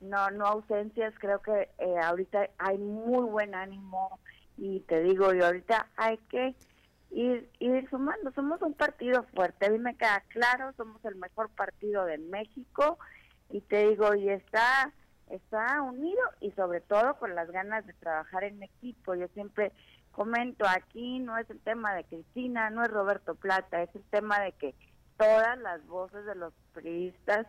[0.00, 4.18] no, no ausencias, creo que eh, ahorita hay muy buen ánimo
[4.56, 6.54] y te digo, y ahorita hay que
[7.10, 11.48] ir, ir sumando, somos un partido fuerte, a mí me queda claro, somos el mejor
[11.50, 12.98] partido de México
[13.50, 14.92] y te digo, y está,
[15.30, 19.72] está unido y sobre todo con las ganas de trabajar en equipo, yo siempre
[20.14, 24.40] comento aquí, no es el tema de Cristina, no es Roberto Plata, es el tema
[24.40, 24.74] de que
[25.18, 27.46] todas las voces de los periodistas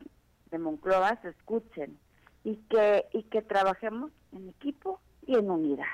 [0.51, 1.97] de Monclova se escuchen
[2.43, 5.85] y que, y que trabajemos en equipo y en unidad.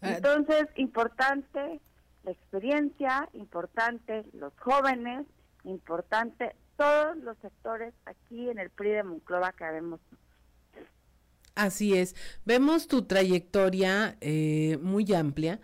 [0.00, 1.80] Ah, Entonces, importante
[2.24, 5.26] la experiencia, importante los jóvenes,
[5.64, 10.00] importante todos los sectores aquí en el PRI de Monclova que vemos.
[11.58, 12.14] Así es.
[12.44, 15.60] Vemos tu trayectoria eh, muy amplia.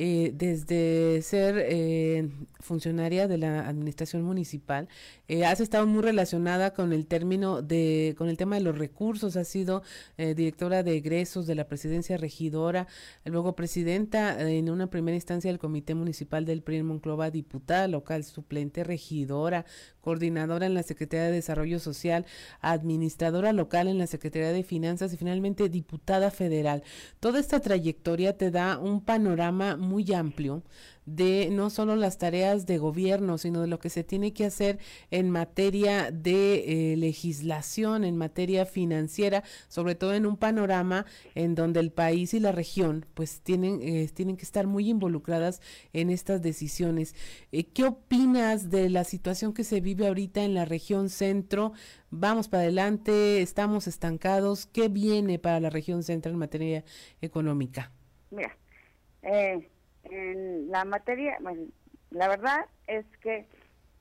[0.00, 2.28] eh, desde ser eh,
[2.60, 4.88] funcionaria de la administración municipal,
[5.28, 9.36] eh, has estado muy relacionada con el término de, con el tema de los recursos,
[9.36, 9.82] has sido
[10.16, 12.86] eh, directora de egresos de la presidencia regidora,
[13.24, 17.88] luego presidenta eh, en una primera instancia del Comité Municipal del PRI en Monclova, diputada
[17.88, 19.66] local suplente, regidora,
[20.00, 22.24] coordinadora en la Secretaría de Desarrollo Social,
[22.62, 26.82] administradora local en la Secretaría de Finanzas y finalmente diputada federal.
[27.20, 30.62] Toda esta trayectoria te da un panorama muy amplio
[31.14, 34.78] de no solo las tareas de gobierno, sino de lo que se tiene que hacer
[35.10, 41.80] en materia de eh, legislación, en materia financiera, sobre todo en un panorama en donde
[41.80, 46.42] el país y la región pues tienen, eh, tienen que estar muy involucradas en estas
[46.42, 47.14] decisiones.
[47.52, 51.72] Eh, ¿Qué opinas de la situación que se vive ahorita en la región centro?
[52.10, 54.66] Vamos para adelante, estamos estancados.
[54.66, 56.84] ¿Qué viene para la región centro en materia
[57.20, 57.92] económica?
[58.30, 58.56] Mira,
[59.22, 59.68] eh,
[60.10, 61.66] en la materia, bueno,
[62.10, 63.48] la verdad es que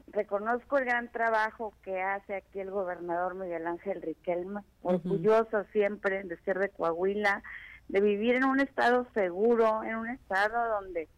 [0.08, 6.38] reconozco el gran trabajo que hace aquí el gobernador Miguel Ángel Riquelme, orgulloso siempre de
[6.44, 7.44] ser de Coahuila,
[7.90, 11.10] de vivir en un estado seguro, en un estado donde,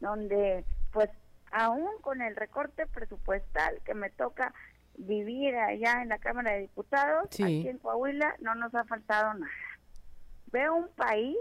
[0.00, 1.10] donde, pues,
[1.52, 4.52] aún con el recorte presupuestal que me toca
[4.96, 7.42] vivir allá en la Cámara de Diputados, Sí.
[7.42, 9.52] aquí en Coahuila, no nos ha faltado nada.
[10.50, 11.36] Veo un país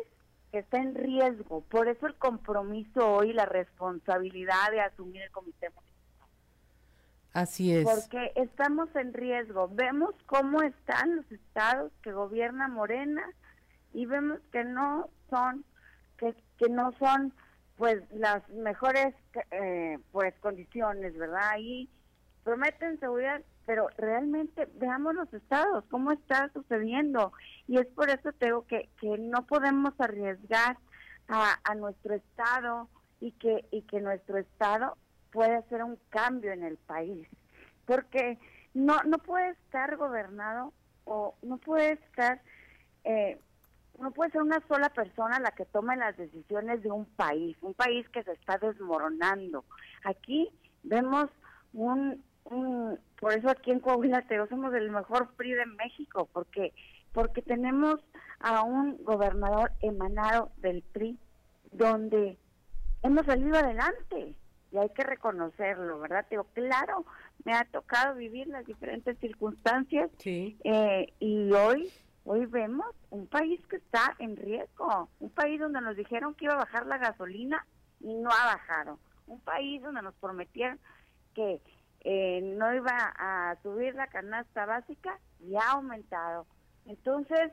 [0.51, 6.29] está en riesgo, por eso el compromiso hoy, la responsabilidad de asumir el comité municipal.
[7.33, 7.85] Así es.
[7.85, 9.69] Porque estamos en riesgo.
[9.69, 13.23] Vemos cómo están los estados que gobierna Morena
[13.93, 15.63] y vemos que no son
[16.17, 17.33] que, que no son
[17.77, 19.15] pues las mejores
[19.49, 21.57] eh, pues condiciones, ¿verdad?
[21.57, 21.89] Y
[22.43, 27.32] prometen seguridad, pero realmente veamos los estados, cómo está sucediendo.
[27.68, 30.78] Y es por eso te digo que, que no podemos arriesgar
[31.28, 32.89] a, a nuestro estado
[33.20, 34.97] y que, y que nuestro estado
[35.32, 37.28] puede hacer un cambio en el país.
[37.86, 38.38] Porque
[38.74, 40.74] no, no puede estar gobernado
[41.05, 42.41] o no puede estar,
[43.03, 43.39] eh,
[43.99, 47.74] no puede ser una sola persona la que tome las decisiones de un país, un
[47.74, 49.66] país que se está desmoronando.
[50.03, 50.49] Aquí
[50.84, 51.30] vemos
[51.74, 56.27] un, un por eso aquí en Coahuila te digo, somos el mejor PRI de México,
[56.33, 56.73] porque
[57.13, 57.99] porque tenemos
[58.39, 61.19] a un gobernador emanado del PRI
[61.71, 62.37] donde
[63.03, 64.35] hemos salido adelante
[64.71, 66.25] y hay que reconocerlo, ¿verdad?
[66.29, 67.05] Te digo, claro,
[67.43, 71.91] me ha tocado vivir las diferentes circunstancias eh, y hoy
[72.23, 76.53] hoy vemos un país que está en riesgo, un país donde nos dijeron que iba
[76.53, 77.65] a bajar la gasolina
[77.99, 80.79] y no ha bajado, un país donde nos prometieron
[81.33, 81.61] que
[82.03, 86.45] eh, no iba a subir la canasta básica y ha aumentado.
[86.85, 87.51] Entonces,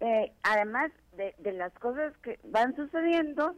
[0.00, 3.54] eh, además de, de las cosas que van sucediendo,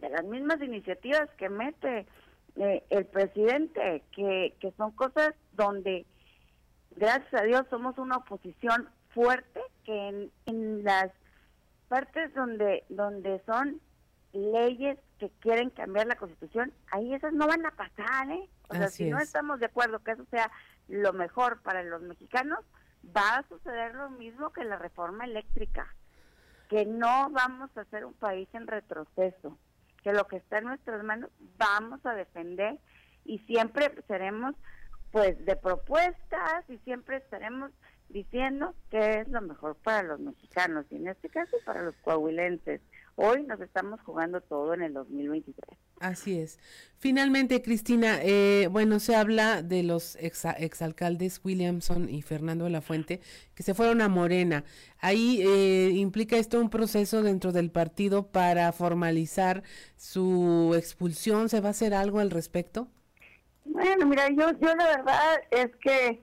[0.00, 2.06] de las mismas iniciativas que mete
[2.56, 6.06] eh, el presidente, que, que son cosas donde,
[6.96, 11.10] gracias a Dios, somos una oposición fuerte, que en, en las
[11.88, 13.80] partes donde, donde son
[14.32, 18.48] leyes que quieren cambiar la constitución, ahí esas no van a pasar, ¿eh?
[18.68, 19.24] O sea, Así si no es.
[19.24, 20.50] estamos de acuerdo que eso sea
[20.88, 22.60] lo mejor para los mexicanos,
[23.16, 25.94] va a suceder lo mismo que la reforma eléctrica,
[26.68, 29.58] que no vamos a ser un país en retroceso,
[30.02, 32.78] que lo que está en nuestras manos vamos a defender
[33.24, 34.54] y siempre seremos
[35.10, 37.70] pues de propuestas y siempre estaremos
[38.08, 42.80] diciendo que es lo mejor para los mexicanos y en este caso para los coahuilenses.
[43.16, 45.78] Hoy nos estamos jugando todo en el 2023.
[46.00, 46.58] Así es.
[46.98, 52.80] Finalmente, Cristina, eh, bueno, se habla de los exa- exalcaldes Williamson y Fernando de la
[52.80, 53.20] Fuente
[53.54, 54.64] que se fueron a Morena.
[54.98, 59.62] Ahí eh, implica esto un proceso dentro del partido para formalizar
[59.96, 61.48] su expulsión.
[61.48, 62.88] ¿Se va a hacer algo al respecto?
[63.64, 66.20] Bueno, mira, yo, yo la verdad es que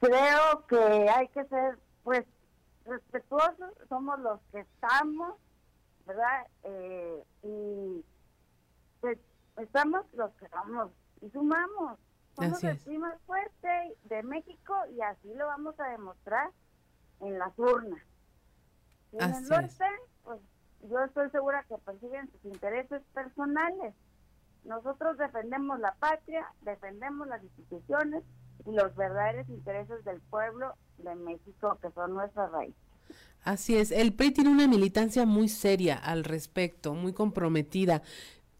[0.00, 2.24] creo que hay que ser, pues,
[2.84, 5.34] respetuosos, somos los que estamos,
[6.06, 6.46] ¿verdad?
[6.64, 8.04] Eh, y
[9.00, 9.18] pues,
[9.58, 10.90] estamos los que vamos
[11.20, 11.98] y sumamos.
[12.34, 12.98] Somos Así el es.
[12.98, 16.50] Más fuerte de México y así lo vamos a demostrar
[17.20, 18.00] en las urnas.
[19.12, 19.84] Y en el Así norte,
[20.24, 20.40] pues
[20.82, 23.94] yo estoy segura que persiguen sus intereses personales
[24.64, 28.22] nosotros defendemos la patria, defendemos las instituciones
[28.64, 32.80] y los verdaderos intereses del pueblo de México, que son nuestras raíces.
[33.42, 38.02] Así es, el PRI tiene una militancia muy seria al respecto, muy comprometida.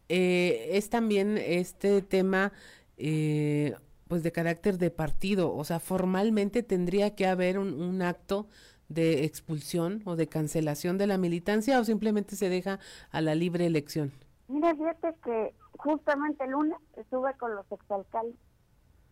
[0.09, 2.53] Eh, es también este tema,
[2.97, 3.76] eh,
[4.09, 8.49] pues de carácter de partido, o sea, formalmente tendría que haber un, un acto
[8.88, 12.78] de expulsión o de cancelación de la militancia o simplemente se deja
[13.11, 14.12] a la libre elección.
[14.49, 18.36] Mira, fíjate que justamente el lunes estuve con los exalcaldes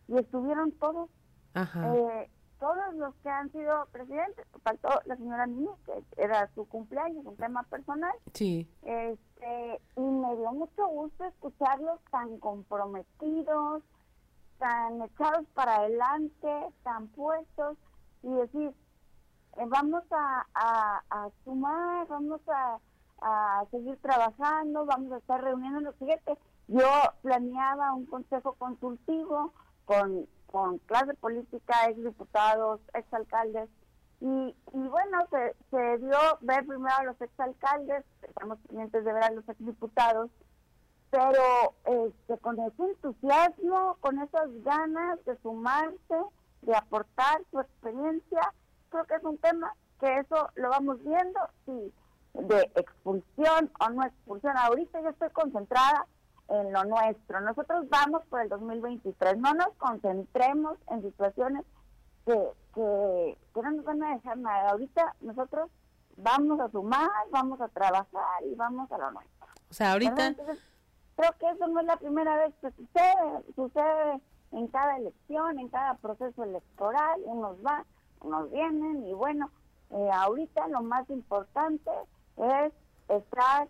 [0.09, 1.09] y estuvieron todos,
[1.55, 2.29] eh,
[2.61, 4.47] todos los que han sido presidentes.
[4.63, 8.13] Faltó la señora Nini, que era su cumpleaños, un tema personal.
[8.35, 8.69] Sí.
[8.83, 13.83] Este, y me dio mucho gusto escucharlos tan comprometidos,
[14.59, 17.79] tan echados para adelante, tan puestos
[18.23, 18.75] y decir,
[19.57, 22.79] eh, vamos a, a, sumar, vamos a,
[23.23, 25.97] a seguir trabajando, vamos a estar reuniéndonos.
[25.97, 26.37] Fíjate,
[26.69, 26.87] yo
[27.23, 29.53] planeaba un consejo consultivo
[29.87, 33.69] con, con clase política, exdiputados, exalcaldes,
[34.21, 39.25] y, y bueno, se, se dio ver primero a los exalcaldes, estamos pendientes de ver
[39.25, 40.31] a los exdiputados,
[41.11, 46.17] pero este, con ese entusiasmo, con esas ganas de sumarse,
[46.63, 48.53] de aportar su experiencia,
[48.91, 51.93] creo que es un tema que eso lo vamos viendo, si
[52.35, 54.57] de expulsión o no expulsión.
[54.57, 56.07] Ahorita yo estoy concentrada
[56.51, 57.41] en lo nuestro.
[57.41, 59.39] Nosotros vamos por el 2023.
[59.39, 61.65] No nos concentremos en situaciones
[62.27, 62.37] que,
[62.75, 64.71] que, no nos van a dejar nada.
[64.71, 65.71] Ahorita nosotros
[66.17, 69.47] vamos a sumar, vamos a trabajar y vamos a lo nuestro.
[69.71, 70.35] O sea, ahorita...
[71.17, 73.45] creo que eso no es la primera vez que sucede.
[73.55, 74.21] Sucede
[74.53, 77.21] en cada elección, en cada proceso electoral.
[77.25, 77.85] Unos van,
[78.23, 79.51] unos vienen y bueno,
[79.91, 81.91] eh, ahorita lo más importante
[82.37, 82.73] es
[83.09, 83.69] estar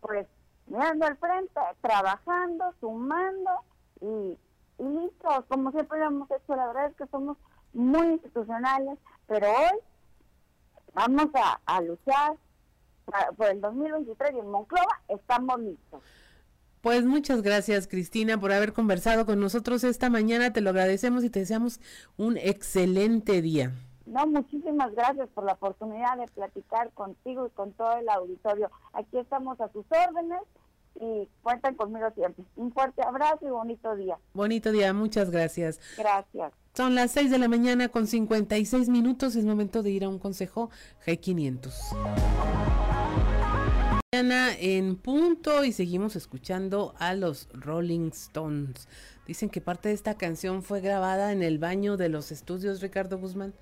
[0.00, 0.26] pues
[0.66, 3.50] mirando al frente, trabajando, sumando
[4.00, 4.38] y,
[4.78, 6.56] y listos, como siempre lo hemos hecho.
[6.56, 7.36] La verdad es que somos
[7.74, 9.78] muy institucionales, pero hoy
[10.94, 11.28] vamos
[11.66, 12.36] a, luchar
[13.36, 16.02] por el 2023 y en Monclova estamos listos.
[16.80, 21.30] Pues muchas gracias Cristina por haber conversado con nosotros esta mañana, te lo agradecemos y
[21.30, 21.80] te deseamos
[22.16, 23.72] un excelente día.
[24.06, 28.70] No, muchísimas gracias por la oportunidad de platicar contigo y con todo el auditorio.
[28.92, 30.42] Aquí estamos a sus órdenes
[31.00, 32.44] y cuentan conmigo siempre.
[32.56, 34.18] Un fuerte abrazo y bonito día.
[34.34, 35.80] Bonito día, muchas gracias.
[35.96, 36.52] Gracias.
[36.74, 40.18] Son las 6 de la mañana con 56 minutos, es momento de ir a un
[40.18, 40.70] consejo
[41.06, 41.72] G500.
[44.12, 48.88] Mañana en punto y seguimos escuchando a los Rolling Stones.
[49.26, 53.18] Dicen que parte de esta canción fue grabada en el baño de los estudios Ricardo
[53.18, 53.54] Guzmán.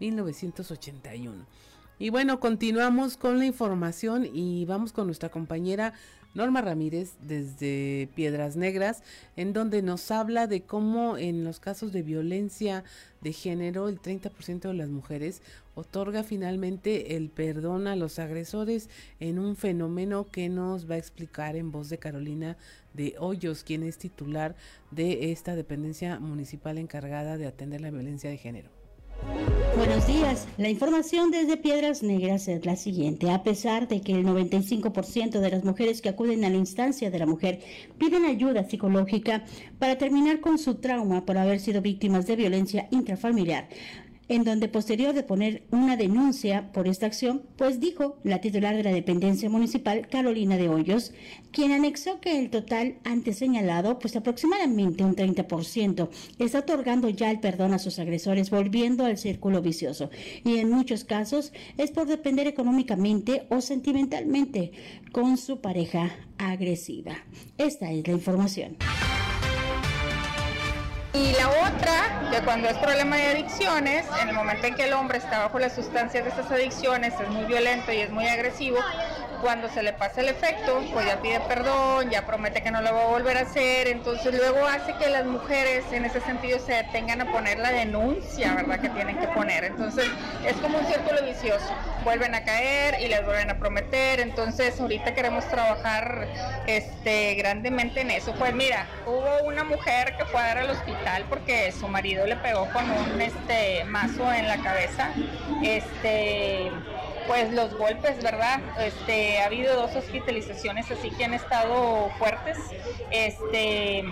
[0.00, 1.46] 1981.
[1.98, 5.92] Y bueno, continuamos con la información y vamos con nuestra compañera
[6.32, 9.02] Norma Ramírez desde Piedras Negras,
[9.36, 12.84] en donde nos habla de cómo en los casos de violencia
[13.20, 15.42] de género el 30% de las mujeres
[15.74, 21.56] otorga finalmente el perdón a los agresores en un fenómeno que nos va a explicar
[21.56, 22.56] en voz de Carolina
[22.94, 24.54] de Hoyos, quien es titular
[24.90, 28.79] de esta dependencia municipal encargada de atender la violencia de género.
[29.76, 30.46] Buenos días.
[30.58, 33.30] La información desde Piedras Negras es la siguiente.
[33.30, 37.18] A pesar de que el 95% de las mujeres que acuden a la instancia de
[37.18, 37.60] la mujer
[37.98, 39.44] piden ayuda psicológica
[39.78, 43.68] para terminar con su trauma por haber sido víctimas de violencia intrafamiliar,
[44.30, 48.84] en donde posterior de poner una denuncia por esta acción, pues dijo la titular de
[48.84, 51.12] la dependencia municipal, Carolina de Hoyos,
[51.50, 56.08] quien anexó que el total antes señalado, pues aproximadamente un 30%,
[56.38, 60.10] está otorgando ya el perdón a sus agresores, volviendo al círculo vicioso.
[60.44, 64.70] Y en muchos casos es por depender económicamente o sentimentalmente
[65.10, 66.08] con su pareja
[66.38, 67.16] agresiva.
[67.58, 68.76] Esta es la información.
[71.12, 74.92] Y la otra, que cuando es problema de adicciones, en el momento en que el
[74.92, 78.78] hombre está bajo las sustancias de esas adicciones, es muy violento y es muy agresivo,
[79.40, 82.94] cuando se le pasa el efecto, pues ya pide perdón, ya promete que no lo
[82.94, 86.74] va a volver a hacer, entonces luego hace que las mujeres en ese sentido se
[86.74, 88.80] detengan a poner la denuncia, ¿verdad?
[88.80, 89.64] Que tienen que poner.
[89.64, 90.06] Entonces
[90.46, 91.72] es como un círculo vicioso,
[92.04, 96.26] vuelven a caer y les vuelven a prometer, entonces ahorita queremos trabajar
[96.66, 98.34] este, grandemente en eso.
[98.34, 102.36] Pues mira, hubo una mujer que fue a dar al hospital porque su marido le
[102.36, 105.10] pegó con un este, mazo en la cabeza.
[105.62, 106.70] Este
[107.30, 108.60] pues los golpes, ¿verdad?
[108.80, 112.58] Este, ha habido dos hospitalizaciones así que han estado fuertes,
[113.12, 114.02] este,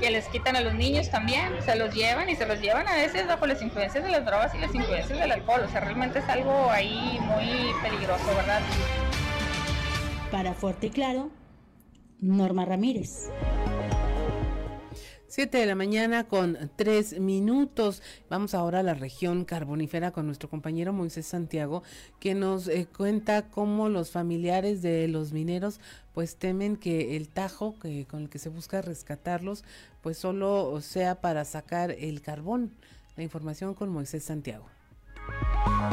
[0.00, 2.96] que les quitan a los niños también, se los llevan y se los llevan a
[2.96, 6.18] veces bajo las influencias de las drogas y las influencias del alcohol, o sea, realmente
[6.18, 8.60] es algo ahí muy peligroso, ¿verdad?
[10.32, 11.30] Para Fuerte y Claro,
[12.18, 13.30] Norma Ramírez.
[15.34, 18.02] 7 de la mañana con 3 minutos.
[18.30, 21.82] Vamos ahora a la región carbonífera con nuestro compañero Moisés Santiago,
[22.20, 25.80] que nos eh, cuenta cómo los familiares de los mineros
[26.12, 29.64] pues temen que el tajo que, con el que se busca rescatarlos
[30.02, 32.70] pues solo sea para sacar el carbón.
[33.16, 34.73] La información con Moisés Santiago.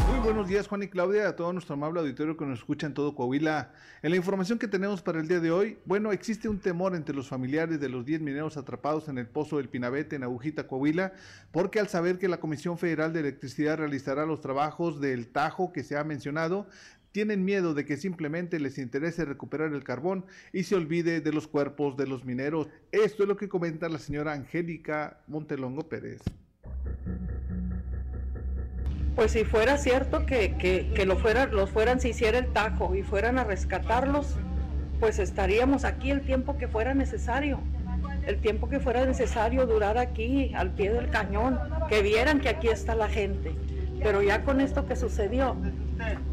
[0.07, 2.93] Muy buenos días Juan y Claudia, a todo nuestro amable auditorio que nos escucha en
[2.93, 3.73] todo Coahuila.
[4.01, 7.15] En la información que tenemos para el día de hoy, bueno, existe un temor entre
[7.15, 11.13] los familiares de los 10 mineros atrapados en el pozo del Pinabete en Agujita, Coahuila,
[11.51, 15.83] porque al saber que la Comisión Federal de Electricidad realizará los trabajos del Tajo que
[15.83, 16.67] se ha mencionado,
[17.11, 21.47] tienen miedo de que simplemente les interese recuperar el carbón y se olvide de los
[21.47, 22.67] cuerpos de los mineros.
[22.91, 26.21] Esto es lo que comenta la señora Angélica Montelongo Pérez
[29.15, 30.55] pues si fuera cierto que,
[30.93, 34.35] que, lo fuera, los fueran, se hiciera el tajo y fueran a rescatarlos,
[34.99, 37.59] pues estaríamos aquí el tiempo que fuera necesario,
[38.25, 41.59] el tiempo que fuera necesario durar aquí al pie del cañón,
[41.89, 43.53] que vieran que aquí está la gente.
[44.01, 45.55] Pero ya con esto que sucedió,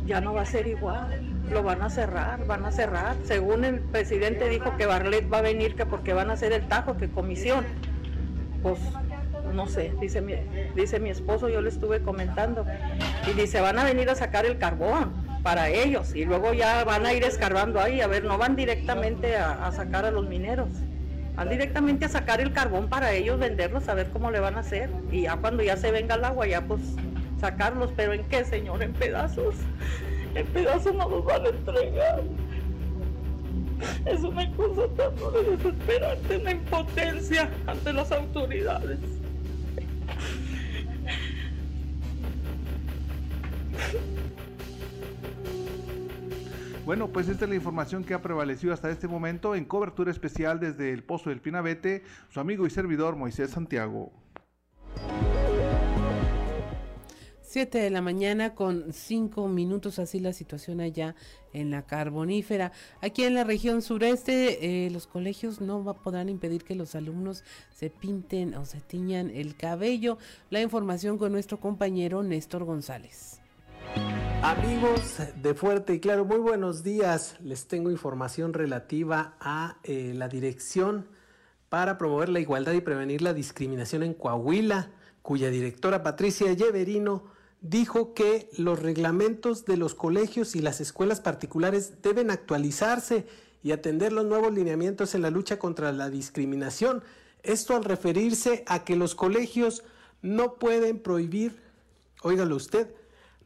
[0.06, 1.20] ya no va a ser igual.
[1.50, 3.16] Lo van a cerrar, van a cerrar.
[3.24, 6.66] Según el presidente dijo que Barlet va a venir, que porque van a hacer el
[6.66, 7.64] tajo, que comisión.
[8.62, 8.78] Pues
[9.54, 10.34] no sé, dice mi,
[10.74, 12.66] dice mi esposo, yo le estuve comentando,
[13.26, 17.06] y dice, van a venir a sacar el carbón para ellos, y luego ya van
[17.06, 20.68] a ir escarbando ahí, a ver, no van directamente a, sacar a los mineros,
[21.36, 24.60] van directamente a sacar el carbón para ellos venderlos, a ver cómo le van a
[24.60, 26.80] hacer, y ya cuando ya se venga el agua, ya pues
[27.40, 28.82] sacarlos, pero ¿en qué, señor?
[28.82, 29.54] En pedazos,
[30.34, 32.22] en pedazos no los van a entregar.
[34.06, 35.14] Es una cosa tan
[35.56, 38.98] desesperante, una impotencia ante las autoridades.
[46.88, 50.58] Bueno, pues esta es la información que ha prevalecido hasta este momento en cobertura especial
[50.58, 54.10] desde el Pozo del Pinabete, su amigo y servidor Moisés Santiago.
[57.48, 61.14] 7 de la mañana con 5 minutos, así la situación allá
[61.54, 62.72] en la carbonífera.
[63.00, 67.44] Aquí en la región sureste, eh, los colegios no podrán impedir que los alumnos
[67.74, 70.18] se pinten o se tiñan el cabello.
[70.50, 73.40] La información con nuestro compañero Néstor González.
[74.42, 77.36] Amigos de Fuerte y Claro, muy buenos días.
[77.40, 81.08] Les tengo información relativa a eh, la Dirección
[81.70, 84.90] para promover la igualdad y prevenir la discriminación en Coahuila,
[85.22, 92.02] cuya directora Patricia Lleverino dijo que los reglamentos de los colegios y las escuelas particulares
[92.02, 93.26] deben actualizarse
[93.62, 97.02] y atender los nuevos lineamientos en la lucha contra la discriminación.
[97.42, 99.82] Esto al referirse a que los colegios
[100.22, 101.60] no pueden prohibir,
[102.22, 102.94] óigalo usted,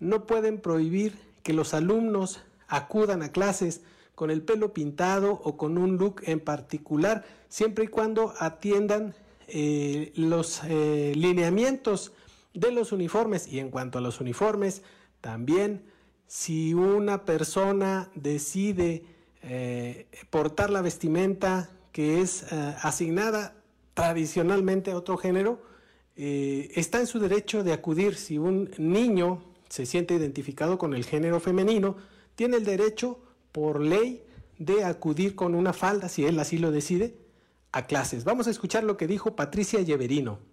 [0.01, 3.83] no pueden prohibir que los alumnos acudan a clases
[4.15, 9.15] con el pelo pintado o con un look en particular, siempre y cuando atiendan
[9.49, 12.13] eh, los eh, lineamientos
[12.55, 13.47] de los uniformes.
[13.47, 14.83] Y en cuanto a los uniformes,
[15.21, 15.85] también
[16.27, 19.05] si una persona decide
[19.43, 23.55] eh, portar la vestimenta que es eh, asignada
[23.95, 25.63] tradicionalmente a otro género,
[26.17, 28.17] eh, está en su derecho de acudir.
[28.17, 31.97] Si un niño se siente identificado con el género femenino,
[32.35, 33.21] tiene el derecho
[33.53, 34.23] por ley
[34.59, 37.17] de acudir con una falda, si él así lo decide,
[37.73, 38.25] a clases.
[38.25, 40.52] Vamos a escuchar lo que dijo Patricia Lleverino.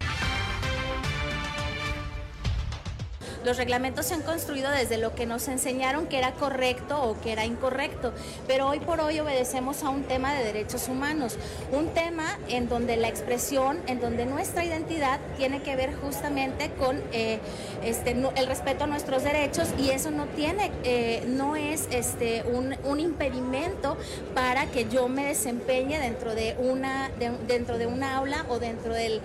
[3.44, 7.32] Los reglamentos se han construido desde lo que nos enseñaron que era correcto o que
[7.32, 8.12] era incorrecto,
[8.46, 11.36] pero hoy por hoy obedecemos a un tema de derechos humanos,
[11.72, 17.00] un tema en donde la expresión, en donde nuestra identidad tiene que ver justamente con
[17.12, 17.40] eh,
[17.82, 22.70] este, el respeto a nuestros derechos y eso no tiene, eh, no es este, un,
[23.00, 23.96] impedimento
[24.34, 27.10] para que yo me desempeñe dentro de una,
[27.46, 29.20] dentro de una aula o dentro de,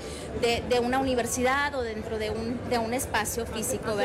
[0.81, 3.95] una universidad o dentro de un, de un espacio físico.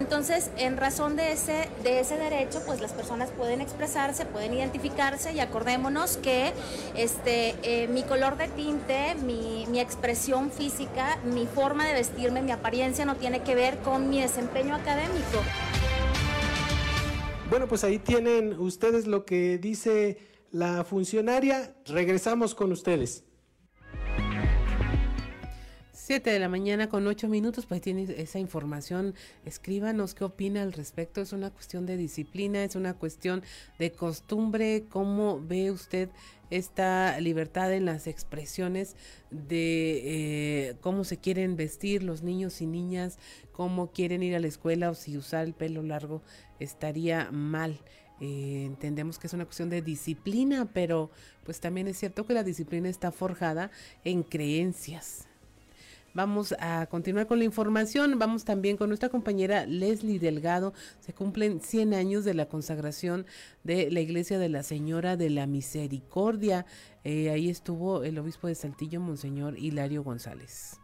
[0.00, 5.32] Entonces, en razón de ese, de ese derecho, pues las personas pueden expresarse, pueden identificarse
[5.32, 6.52] y acordémonos que
[6.94, 12.52] este, eh, mi color de tinte, mi, mi expresión física, mi forma de vestirme, mi
[12.52, 15.42] apariencia no tiene que ver con mi desempeño académico.
[17.50, 20.18] Bueno, pues ahí tienen ustedes lo que dice
[20.52, 21.74] la funcionaria.
[21.86, 23.24] Regresamos con ustedes.
[26.10, 29.14] 7 de la mañana con 8 minutos, pues tiene esa información.
[29.44, 31.20] Escríbanos qué opina al respecto.
[31.20, 33.44] Es una cuestión de disciplina, es una cuestión
[33.78, 34.86] de costumbre.
[34.88, 36.08] ¿Cómo ve usted
[36.50, 38.96] esta libertad en las expresiones
[39.30, 43.20] de eh, cómo se quieren vestir los niños y niñas,
[43.52, 46.22] cómo quieren ir a la escuela o si usar el pelo largo
[46.58, 47.78] estaría mal?
[48.20, 51.12] Eh, entendemos que es una cuestión de disciplina, pero
[51.44, 53.70] pues también es cierto que la disciplina está forjada
[54.02, 55.29] en creencias.
[56.12, 58.18] Vamos a continuar con la información.
[58.18, 60.72] Vamos también con nuestra compañera Leslie Delgado.
[60.98, 63.26] Se cumplen 100 años de la consagración
[63.62, 66.66] de la Iglesia de la Señora de la Misericordia.
[67.04, 70.80] Eh, ahí estuvo el obispo de Saltillo, Monseñor Hilario González.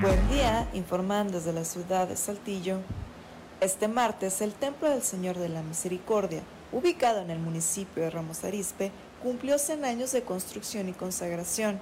[0.00, 2.78] Buen día, informando desde la ciudad de Saltillo.
[3.60, 6.42] Este martes, el Templo del Señor de la Misericordia,
[6.72, 8.90] ubicado en el municipio de Ramos Arizpe,
[9.22, 11.78] cumplió 100 años de construcción y consagración.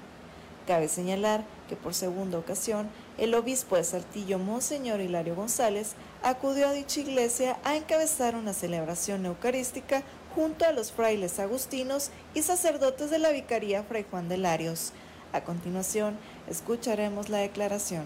[0.71, 6.73] Cabe señalar que por segunda ocasión, el obispo de Saltillo, Monseñor Hilario González, acudió a
[6.73, 13.19] dicha iglesia a encabezar una celebración eucarística junto a los frailes agustinos y sacerdotes de
[13.19, 14.93] la Vicaría Fray Juan de Larios.
[15.33, 16.17] A continuación,
[16.49, 18.05] escucharemos la declaración.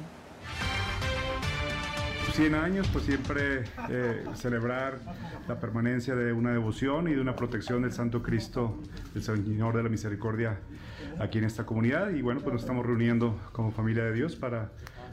[2.32, 5.00] 100 años, pues siempre eh, celebrar
[5.46, 8.80] la permanencia de una devoción y de una protección del Santo Cristo,
[9.12, 10.58] del Señor de la Misericordia
[11.18, 12.10] aquí en esta comunidad.
[12.10, 14.70] Y bueno, pues nos estamos reuniendo como familia de Dios para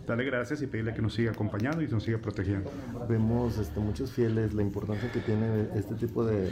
[0.07, 2.71] darle gracias y pedirle que nos siga acompañando y nos siga protegiendo.
[3.07, 6.49] Vemos este, muchos fieles la importancia que tiene este tipo de,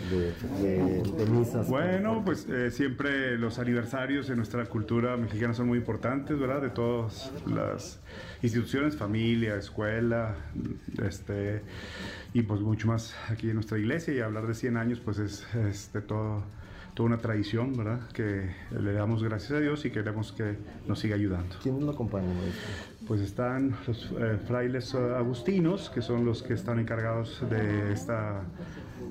[0.62, 1.68] de, misas.
[1.68, 6.62] Bueno, pues eh, siempre los aniversarios en nuestra cultura mexicana son muy importantes, ¿verdad?
[6.62, 8.00] De todas las
[8.42, 10.36] instituciones, familia, escuela,
[11.04, 11.62] este,
[12.34, 15.48] y pues mucho más aquí en nuestra iglesia y hablar de 100 años pues es
[15.56, 16.44] este, todo,
[17.00, 18.02] toda una tradición, ¿verdad?
[18.12, 21.56] Que le damos gracias a Dios y queremos que nos siga ayudando.
[21.64, 22.36] ¿Quiénes lo acompañan?
[23.08, 28.42] Pues están los eh, frailes agustinos, que son los que están encargados de esta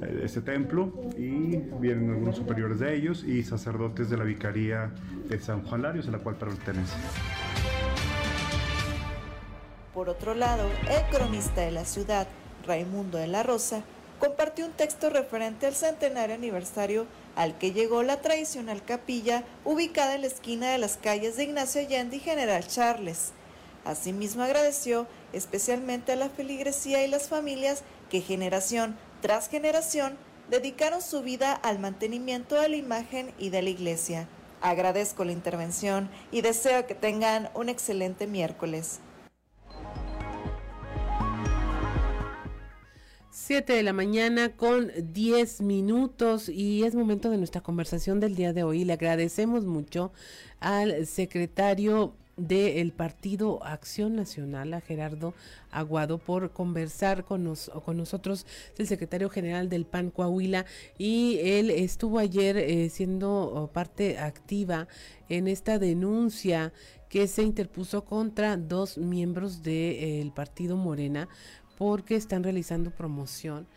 [0.02, 4.90] eh, este templo y vienen algunos superiores de ellos y sacerdotes de la vicaría
[5.26, 6.94] de San Juan Larios, a la cual pertenece.
[9.94, 12.28] Por otro lado, el cronista de la ciudad,
[12.66, 13.82] Raimundo de la Rosa,
[14.18, 17.06] compartió un texto referente al centenario aniversario
[17.38, 21.80] al que llegó la tradicional capilla ubicada en la esquina de las calles de Ignacio
[21.80, 23.30] Allende y General Charles.
[23.84, 30.18] Asimismo agradeció especialmente a la feligresía y las familias que generación tras generación
[30.50, 34.28] dedicaron su vida al mantenimiento de la imagen y de la iglesia.
[34.60, 38.98] Agradezco la intervención y deseo que tengan un excelente miércoles.
[43.40, 48.52] 7 de la mañana con 10 minutos y es momento de nuestra conversación del día
[48.52, 48.84] de hoy.
[48.84, 50.12] Le agradecemos mucho
[50.58, 55.34] al secretario del Partido Acción Nacional, a Gerardo
[55.70, 58.44] Aguado, por conversar con, con nosotros,
[58.76, 60.66] el secretario general del PAN Coahuila,
[60.98, 64.88] y él estuvo ayer eh, siendo oh, parte activa
[65.28, 66.72] en esta denuncia
[67.08, 71.28] que se interpuso contra dos miembros del partido Morena
[71.78, 73.68] porque están realizando promoción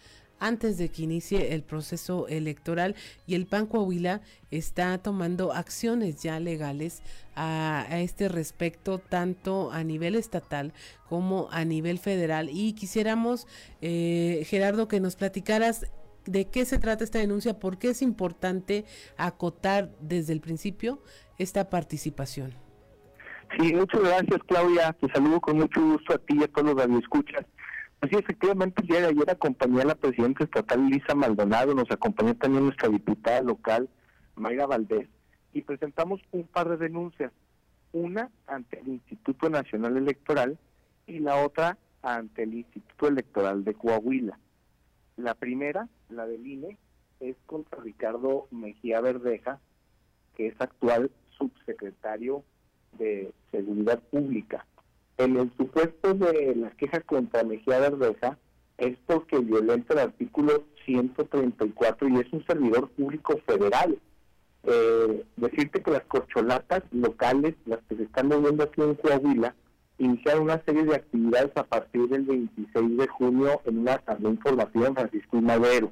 [0.42, 2.96] antes de que inicie el proceso electoral
[3.28, 7.04] y el PAN Coahuila está tomando acciones ya legales
[7.36, 10.74] a, este respecto tanto a nivel estatal
[11.08, 13.48] como a nivel federal y quisiéramos
[13.82, 15.86] eh, Gerardo que nos platicaras
[16.26, 18.86] de qué se trata esta denuncia, por qué es importante
[19.18, 21.04] acotar desde el principio
[21.38, 22.54] esta participación.
[23.60, 26.88] Sí, muchas gracias Claudia, te saludo con mucho gusto a ti y a todos los
[26.88, 27.46] que escuchas.
[28.10, 32.36] Sí, efectivamente, el día de ayer acompañé a la presidenta estatal Lisa Maldonado, nos acompañó
[32.36, 33.90] también nuestra diputada local,
[34.36, 35.08] Mayra Valdés,
[35.54, 37.32] y presentamos un par de denuncias,
[37.94, 40.58] una ante el Instituto Nacional Electoral
[41.06, 44.40] y la otra ante el Instituto Electoral de Coahuila.
[45.18, 46.78] La primera, la del INE,
[47.20, 49.60] es contra Ricardo Mejía Verdeja,
[50.36, 52.44] que es actual subsecretario
[52.98, 54.66] de Seguridad Pública.
[55.18, 58.38] En el supuesto de la queja contra Mejía Verdeja
[58.78, 64.00] es porque violenta el artículo 134 y es un servidor público federal.
[64.64, 69.56] Eh, decirte que las corcholatas locales, las que se están moviendo aquí en Coahuila,
[69.98, 74.88] iniciaron una serie de actividades a partir del 26 de junio en una asamblea informativa
[74.88, 75.92] en Francisco y Madero.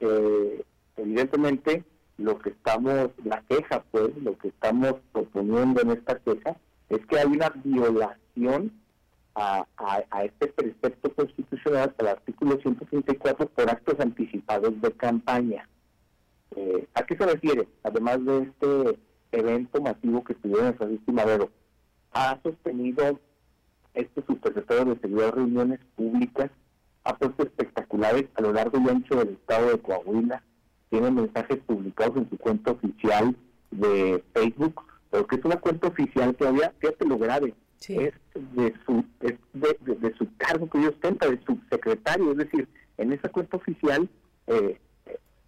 [0.00, 0.64] Eh,
[0.96, 1.84] evidentemente,
[2.18, 6.56] lo que estamos, la queja, pues, lo que estamos proponiendo en esta queja
[6.88, 8.72] es que hay una violación
[9.34, 9.66] a,
[10.24, 15.68] este precepto constitucional, al artículo 134, por actos anticipados de campaña.
[16.56, 17.68] Eh, ¿A qué se refiere?
[17.84, 18.98] Además de este
[19.32, 21.50] evento masivo que tuvieron en Francisco Madero,
[22.12, 23.20] ha sostenido
[23.94, 26.50] este subsecretario de Seguridad reuniones públicas,
[27.04, 30.42] ha puesto espectaculares a lo largo y ancho del estado de Coahuila,
[30.90, 33.36] tiene mensajes publicados en su cuenta oficial
[33.70, 37.54] de Facebook, pero que es una cuenta oficial que había, fíjate lo grave,
[37.88, 42.68] es de su es de, de, su cargo que ellos ostenta, de subsecretario, es decir,
[42.96, 44.08] en esa cuenta oficial
[44.48, 44.78] eh,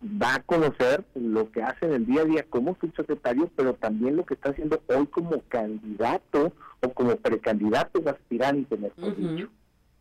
[0.02, 4.16] va a conocer lo que hace en el día a día como subsecretario, pero también
[4.16, 9.48] lo que está haciendo hoy como candidato o como precandidato aspirante, mejor dicho.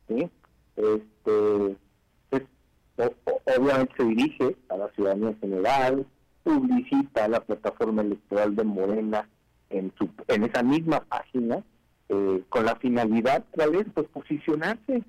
[0.08, 0.30] ¿sí?
[0.78, 1.76] Este,
[2.30, 2.44] pues,
[3.58, 6.06] obviamente se dirige a la ciudadanía general,
[6.44, 9.28] publicita la plataforma electoral de Morena
[9.70, 11.64] en, su, en esa misma página,
[12.10, 15.04] eh, con la finalidad, tal vez, pues posicionarse,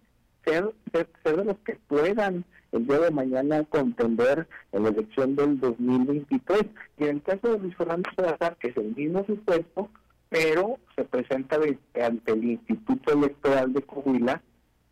[0.45, 5.35] ser, ser, ser de los que puedan el día de mañana contender en la elección
[5.37, 6.67] del 2023.
[6.99, 9.91] Y en el caso de Luis Fernando Salazar, que es el mismo supuesto,
[10.29, 11.59] pero se presenta
[12.01, 14.41] ante el Instituto Electoral de Coahuila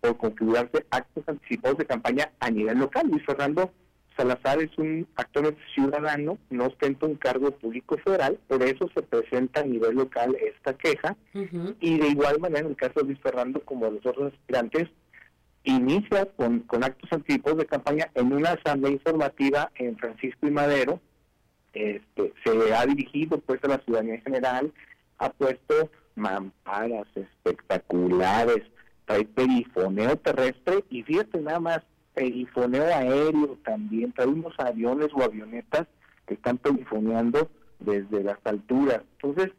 [0.00, 3.08] por configurarse actos anticipados de campaña a nivel local.
[3.08, 3.72] Luis Fernando
[4.18, 9.60] Salazar es un actor ciudadano, no ostenta un cargo público federal, por eso se presenta
[9.60, 11.16] a nivel local esta queja.
[11.80, 14.88] Y de igual manera, en el caso de Luis Fernando, como los otros aspirantes,
[15.62, 21.00] inicia con, con actos anticipados de campaña en una asamblea informativa en Francisco y Madero.
[21.72, 24.72] Este, se ha dirigido pues a la ciudadanía en general,
[25.18, 28.64] ha puesto mamparas espectaculares,
[29.04, 31.80] trae perifoneo terrestre y fíjate nada más,
[32.18, 35.86] perifoneo aéreo también, trae unos aviones o avionetas
[36.26, 37.48] que están perifoneando
[37.78, 39.02] desde las alturas.
[39.20, 39.52] Entonces,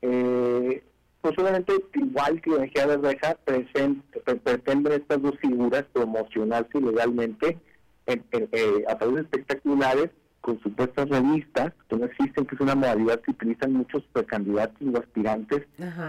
[0.00, 0.82] eh,
[1.20, 7.58] pues obviamente igual que la energía de Reja pretenden estas dos figuras promocionarse ilegalmente
[8.06, 10.10] eh, a través de espectaculares
[10.40, 14.96] con supuestas revistas que no existen, que es una modalidad que utilizan muchos precandidatos o
[14.96, 15.66] aspirantes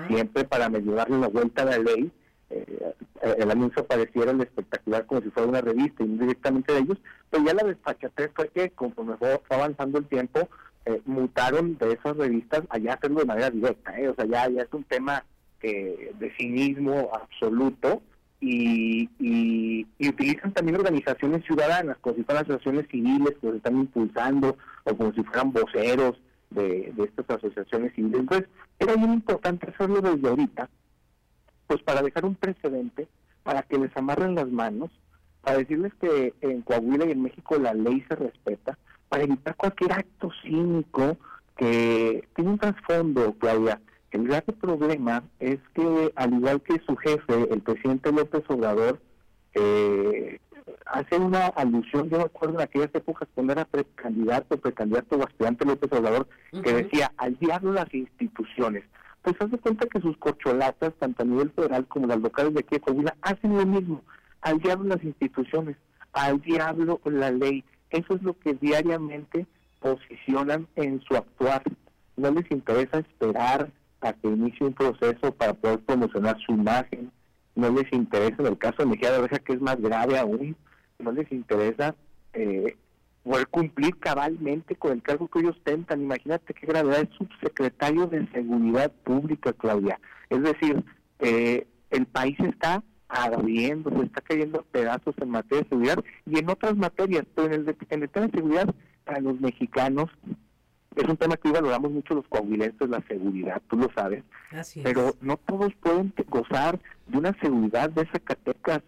[0.07, 2.11] siempre para darle la vuelta a la ley.
[2.49, 2.93] Eh,
[3.37, 6.97] el anuncio pareciera el espectacular como si fuera una revista y directamente de ellos,
[7.29, 10.47] pero ya la despachatez fue que conforme fue avanzando el tiempo,
[10.85, 14.07] eh, mutaron de esas revistas allá hacerlo de manera directa, ¿eh?
[14.07, 15.25] o sea, ya, ya es un tema
[15.59, 18.01] de cinismo absoluto
[18.39, 24.57] y, y, utilizan también organizaciones ciudadanas, como si fueran asociaciones civiles que se están impulsando
[24.83, 26.19] o como si fueran voceros
[26.51, 28.19] de, estas asociaciones civiles.
[28.19, 28.47] Entonces,
[28.79, 30.69] era muy importante hacerlo desde ahorita,
[31.67, 33.07] pues para dejar un precedente,
[33.43, 34.89] para que les amarren las manos,
[35.41, 38.77] para decirles que en Coahuila y en México la ley se respeta,
[39.09, 41.17] para evitar cualquier acto cínico
[41.57, 43.79] que tiene un trasfondo, Claudia,
[44.11, 48.99] el grave problema es que, al igual que su jefe, el presidente López Obrador,
[49.53, 50.39] eh,
[50.85, 55.65] hace una alusión, yo me acuerdo en aquellas épocas cuando era precandidato, precandidato o aspirante
[55.65, 58.83] López Obrador, que decía, al diablo las instituciones.
[59.27, 62.75] Pues hace cuenta que sus corcholatas, tanto a nivel federal como las locales de aquí
[62.75, 64.01] de Coahuila, hacen lo mismo.
[64.39, 65.75] Al diablo las instituciones,
[66.13, 67.65] al diablo la ley.
[67.89, 69.45] Eso es lo que diariamente
[69.81, 71.61] posicionan en su actuar.
[72.15, 73.69] No les interesa esperar
[73.99, 77.11] a que inicie un proceso para poder promocionar su imagen.
[77.53, 80.55] No les interesa, en el caso de Mejía de Oreja, que es más grave aún,
[80.99, 81.95] no les interesa
[82.31, 82.77] eh,
[83.27, 86.01] poder cumplir cabalmente con el cargo que ellos tentan.
[86.01, 89.99] Imagínate qué gravedad es subsecretario de Seguridad Pública, Claudia.
[90.29, 90.83] Es decir,
[91.19, 96.49] eh, el país está ardiendo, se está cayendo pedazos en materia de seguridad y en
[96.49, 98.75] otras materias, pero en el, en el tema de seguridad
[99.05, 100.09] para los mexicanos
[100.95, 104.23] es un tema que hoy valoramos mucho los coahuilenses, la seguridad, tú lo sabes.
[104.83, 108.81] pero no todos pueden gozar de una seguridad de Zacatecas,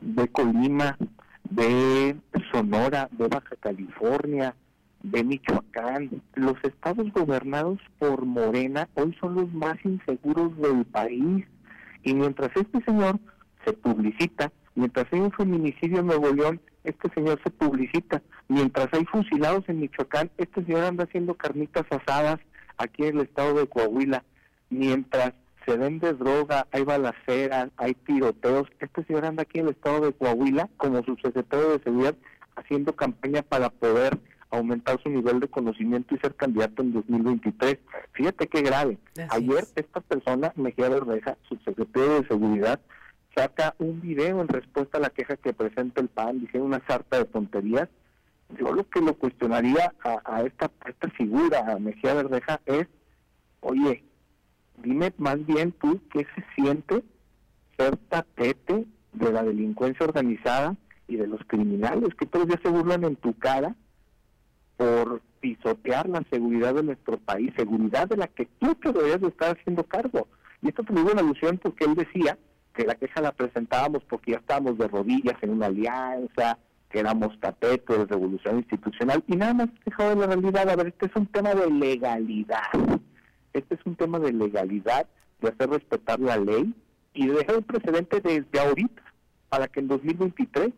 [0.00, 0.96] de Colima,
[1.50, 2.16] de
[2.52, 4.54] Sonora, de Baja California,
[5.02, 6.22] de Michoacán.
[6.34, 11.44] Los estados gobernados por Morena hoy son los más inseguros del país.
[12.02, 13.18] Y mientras este señor
[13.64, 18.22] se publicita, mientras hay un feminicidio en Nuevo León, este señor se publicita.
[18.48, 22.38] Mientras hay fusilados en Michoacán, este señor anda haciendo carnitas asadas
[22.78, 24.24] aquí en el estado de Coahuila.
[24.70, 25.34] Mientras
[25.70, 30.12] se vende droga, hay balaceras, hay tiroteos, este señor anda aquí en el estado de
[30.12, 32.16] Coahuila como subsecretario de Seguridad
[32.56, 34.18] haciendo campaña para poder
[34.50, 37.78] aumentar su nivel de conocimiento y ser candidato en 2023.
[38.14, 38.98] Fíjate qué grave.
[39.28, 42.80] Ayer esta persona, Mejía Verdeja, subsecretario de Seguridad,
[43.36, 47.18] saca un video en respuesta a la queja que presenta el PAN, diciendo una sarta
[47.18, 47.88] de tonterías.
[48.58, 52.88] Yo lo que lo cuestionaría a, esta, esta figura, a Mejía Verdeja, es,
[53.60, 54.02] oye,
[54.82, 57.02] dime más bien tú qué se siente
[57.76, 60.76] ser tapete de la delincuencia organizada
[61.08, 63.74] y de los criminales que todos días se burlan en tu cara
[64.76, 69.28] por pisotear la seguridad de nuestro país, seguridad de la que tú te deberías de
[69.28, 70.28] estar haciendo cargo
[70.62, 72.38] Y esto tuvo una alusión porque él decía
[72.74, 76.58] que la queja la presentábamos porque ya estábamos de rodillas en una alianza,
[76.90, 80.68] que éramos tapetes de revolución institucional, y nada más dejado de la realidad.
[80.68, 82.72] A ver, este es un tema de legalidad.
[83.52, 85.06] Este es un tema de legalidad,
[85.40, 86.74] de hacer respetar la ley
[87.14, 89.02] y de dejar un precedente desde ahorita
[89.48, 90.72] para que en 2023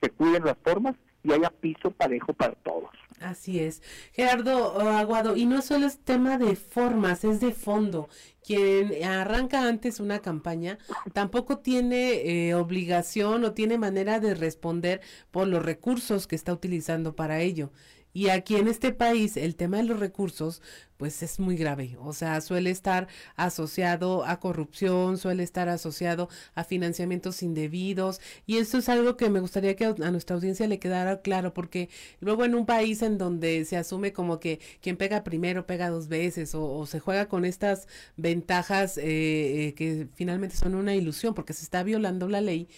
[0.00, 2.90] se cuiden las formas y haya piso parejo para todos.
[3.20, 3.82] Así es.
[4.12, 8.08] Gerardo Aguado, y no solo es tema de formas, es de fondo.
[8.44, 10.78] Quien arranca antes una campaña
[11.12, 15.00] tampoco tiene eh, obligación o tiene manera de responder
[15.30, 17.72] por los recursos que está utilizando para ello.
[18.12, 20.62] Y aquí en este país el tema de los recursos
[20.98, 23.06] pues es muy grave, o sea, suele estar
[23.36, 29.38] asociado a corrupción, suele estar asociado a financiamientos indebidos y esto es algo que me
[29.38, 31.88] gustaría que a nuestra audiencia le quedara claro porque
[32.20, 36.08] luego en un país en donde se asume como que quien pega primero pega dos
[36.08, 37.86] veces o, se juega con estas
[38.16, 42.68] ventajas eh, eh, que finalmente son una ilusión porque se está violando la ley,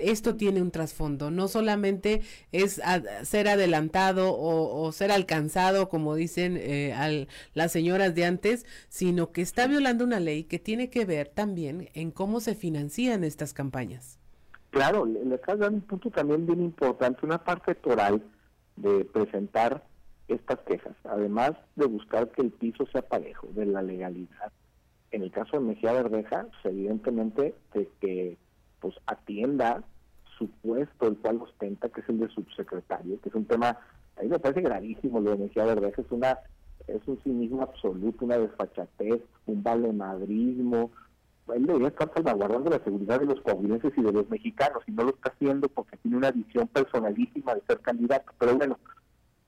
[0.00, 2.22] esto tiene un trasfondo, no solamente
[2.52, 2.80] es
[3.22, 9.66] ser adelantado o, ser alcanzado, como dicen eh, las señoras de antes, sino que está
[9.66, 14.18] violando una ley que tiene que ver también en cómo se financian estas campañas.
[14.70, 18.22] Claro, le, estás dando un punto también bien importante, una parte electoral
[18.76, 19.84] de presentar
[20.28, 24.52] estas quejas, además de buscar que el piso sea parejo, de la legalidad.
[25.10, 28.38] En el caso de Mejía Verdeja, pues, evidentemente de que
[28.78, 29.82] pues atienda
[30.40, 33.78] su puesto, el cual ostenta, que es el de subsecretario, que es un tema,
[34.16, 36.38] a mí me parece gravísimo lo de Mejía Verdeja, es una
[36.86, 40.90] es un cinismo absoluto, una desfachatez, un valemadrismo.
[41.54, 45.04] Él debería estar salvaguardando la seguridad de los coahuilenses y de los mexicanos, y no
[45.04, 48.32] lo está haciendo porque tiene una visión personalísima de ser candidato.
[48.38, 48.78] Pero bueno,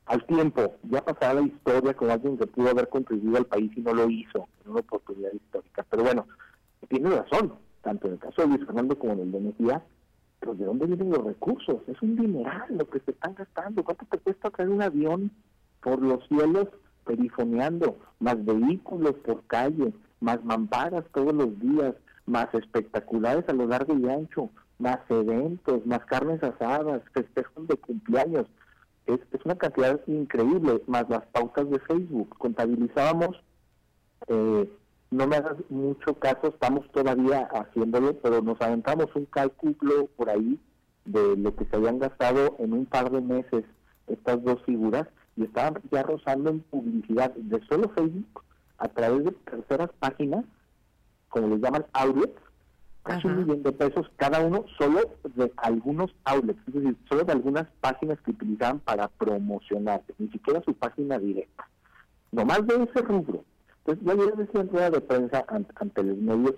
[0.06, 3.80] al tiempo, ya pasará la historia con alguien que pudo haber contribuido al país y
[3.80, 5.86] no lo hizo, en una oportunidad histórica.
[5.88, 6.26] Pero bueno,
[6.88, 9.82] tiene razón, tanto en el caso de Luis Fernando como en el de Mejía,
[10.42, 11.76] pero ¿de dónde vienen los recursos?
[11.86, 13.84] Es un dineral lo que se están gastando.
[13.84, 15.30] ¿Cuánto te cuesta traer un avión
[15.80, 16.66] por los cielos
[17.04, 17.96] perifoneando?
[18.18, 21.94] Más vehículos por calle, más mamparas todos los días,
[22.26, 28.46] más espectaculares a lo largo y ancho, más eventos, más carnes asadas, festejos de cumpleaños.
[29.06, 32.36] Es, es una cantidad increíble, más las pautas de Facebook.
[32.36, 33.40] Contabilizábamos
[34.26, 34.68] eh,
[35.12, 40.58] no me hagas mucho caso, estamos todavía haciéndolo, pero nos aventamos un cálculo por ahí
[41.04, 43.64] de lo que se habían gastado en un par de meses
[44.06, 45.06] estas dos figuras
[45.36, 48.42] y estaban ya rozando en publicidad de solo Facebook
[48.78, 50.46] a través de terceras páginas,
[51.28, 52.40] como les llaman outlets,
[53.02, 55.00] casi un millón de pesos cada uno solo
[55.34, 60.62] de algunos outlets, es decir, solo de algunas páginas que utilizaban para promocionarse, ni siquiera
[60.64, 61.68] su página directa.
[62.30, 63.44] Nomás de ese rubro
[63.84, 66.54] entonces, yo ayer decía en rueda de prensa ante, los medios,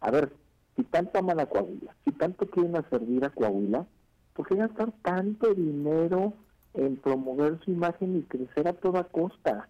[0.00, 0.32] a ver,
[0.74, 3.86] si tanto aman a Coahuila, si tanto quieren servir a Coahuila,
[4.32, 6.32] ¿por qué gastar tanto dinero
[6.74, 9.68] en promover su imagen y crecer a toda costa?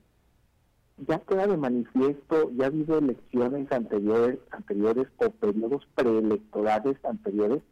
[1.07, 7.62] Ya queda de manifiesto, ya ha habido elecciones anteriores, anteriores o periodos preelectorales anteriores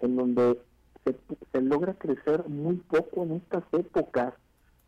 [0.00, 0.58] en donde
[1.04, 1.14] se,
[1.52, 4.32] se logra crecer muy poco en estas épocas,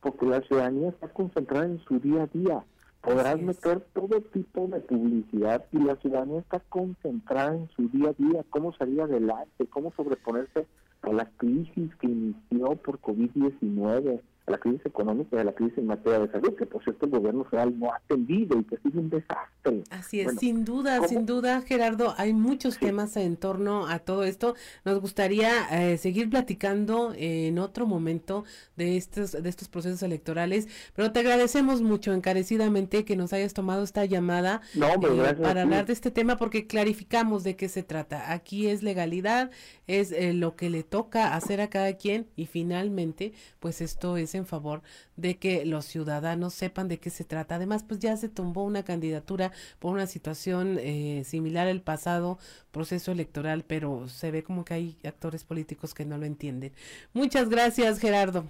[0.00, 2.64] porque la ciudadanía está concentrada en su día a día
[3.00, 8.22] podrás meter todo tipo de publicidad y la ciudadanía está concentrada en su día a
[8.22, 10.66] día, cómo salir adelante, cómo sobreponerse
[11.02, 14.20] a la crisis que inició por COVID-19,
[14.50, 17.06] a la crisis económica y a la crisis en materia de salud, que por cierto
[17.06, 19.84] el gobierno federal no ha atendido y que sigue un desastre.
[19.90, 24.54] Así es, sin duda, sin duda, Gerardo, hay muchos temas en torno a todo esto.
[24.84, 28.44] Nos gustaría eh, seguir platicando en otro momento
[28.76, 33.84] de estos, de estos procesos electorales, pero te agradecemos mucho encarecidamente que nos hayas tomado
[33.84, 38.32] esta llamada eh, para hablar de este tema porque clarificamos de qué se trata.
[38.32, 39.50] Aquí es legalidad,
[39.86, 44.34] es eh, lo que le toca hacer a cada quien y finalmente, pues esto es
[44.40, 44.82] en favor
[45.16, 47.54] de que los ciudadanos sepan de qué se trata.
[47.54, 52.38] Además, pues ya se tumbó una candidatura por una situación eh, similar al pasado
[52.72, 56.72] proceso electoral, pero se ve como que hay actores políticos que no lo entienden.
[57.12, 58.44] Muchas gracias, Gerardo.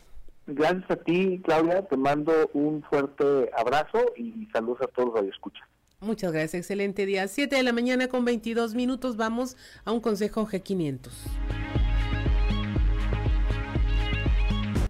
[0.46, 1.86] Gracias a ti, Claudia.
[1.86, 5.68] Te mando un fuerte abrazo y saludos a todos los que escuchan.
[6.00, 7.28] Muchas gracias, excelente día.
[7.28, 11.10] Siete de la mañana con 22 minutos vamos a un consejo G500.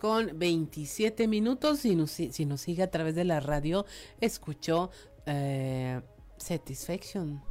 [0.01, 1.81] Con 27 minutos.
[1.81, 3.85] Si nos, si nos sigue a través de la radio,
[4.21, 4.91] escuchó
[5.27, 6.01] eh,
[6.39, 7.43] Satisfaction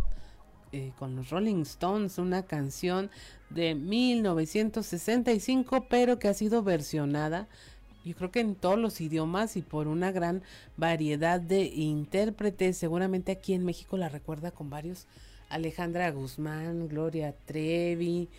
[0.72, 3.12] eh, con los Rolling Stones, una canción
[3.50, 7.48] de 1965, pero que ha sido versionada.
[8.04, 10.42] Yo creo que en todos los idiomas y por una gran
[10.76, 12.78] variedad de intérpretes.
[12.78, 15.08] Seguramente aquí en México la recuerda con varios
[15.50, 18.30] Alejandra Guzmán, Gloria Trevi.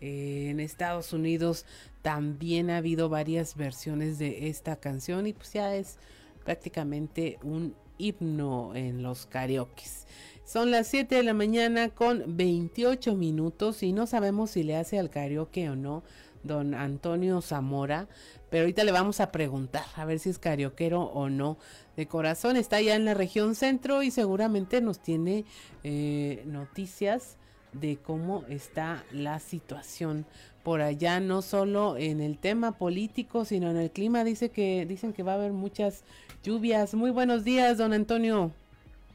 [0.00, 1.64] Eh, en Estados Unidos
[2.02, 5.98] también ha habido varias versiones de esta canción y pues ya es
[6.44, 10.06] prácticamente un himno en los karaokes.
[10.44, 14.98] Son las 7 de la mañana con 28 minutos y no sabemos si le hace
[14.98, 16.02] al karaoke o no
[16.42, 18.08] don Antonio Zamora,
[18.50, 21.58] pero ahorita le vamos a preguntar a ver si es carioquero o no.
[21.96, 25.44] De corazón está allá en la región centro y seguramente nos tiene
[25.84, 27.36] eh, noticias
[27.80, 30.26] de cómo está la situación
[30.62, 34.24] por allá, no solo en el tema político, sino en el clima.
[34.24, 36.04] Dice que dicen que va a haber muchas
[36.42, 36.94] lluvias.
[36.94, 38.52] Muy buenos días, don Antonio.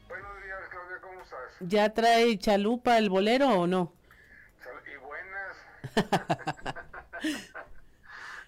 [0.08, 1.38] Buenos días, Claudia, ¿cómo estás?
[1.60, 3.92] ¿Ya trae chalupa el bolero o no?
[4.92, 5.56] Y buenas.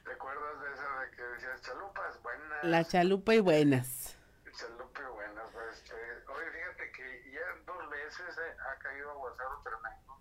[0.05, 2.65] ¿Te acuerdas de esa de que decías chalupas buenas?
[2.65, 4.17] La chalupa y buenas.
[4.57, 5.51] Chalupa y buenas.
[5.53, 10.19] Pues, este, oye, fíjate que ya dos veces eh, ha caído aguacero tremendo.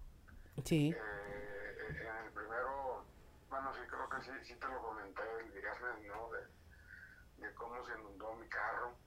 [0.65, 0.89] Sí.
[0.89, 3.05] Eh, en el primero,
[3.49, 6.29] bueno, sí creo que sí, sí te lo comenté el viernes, ¿no?
[6.31, 8.97] De, de cómo se inundó mi carro.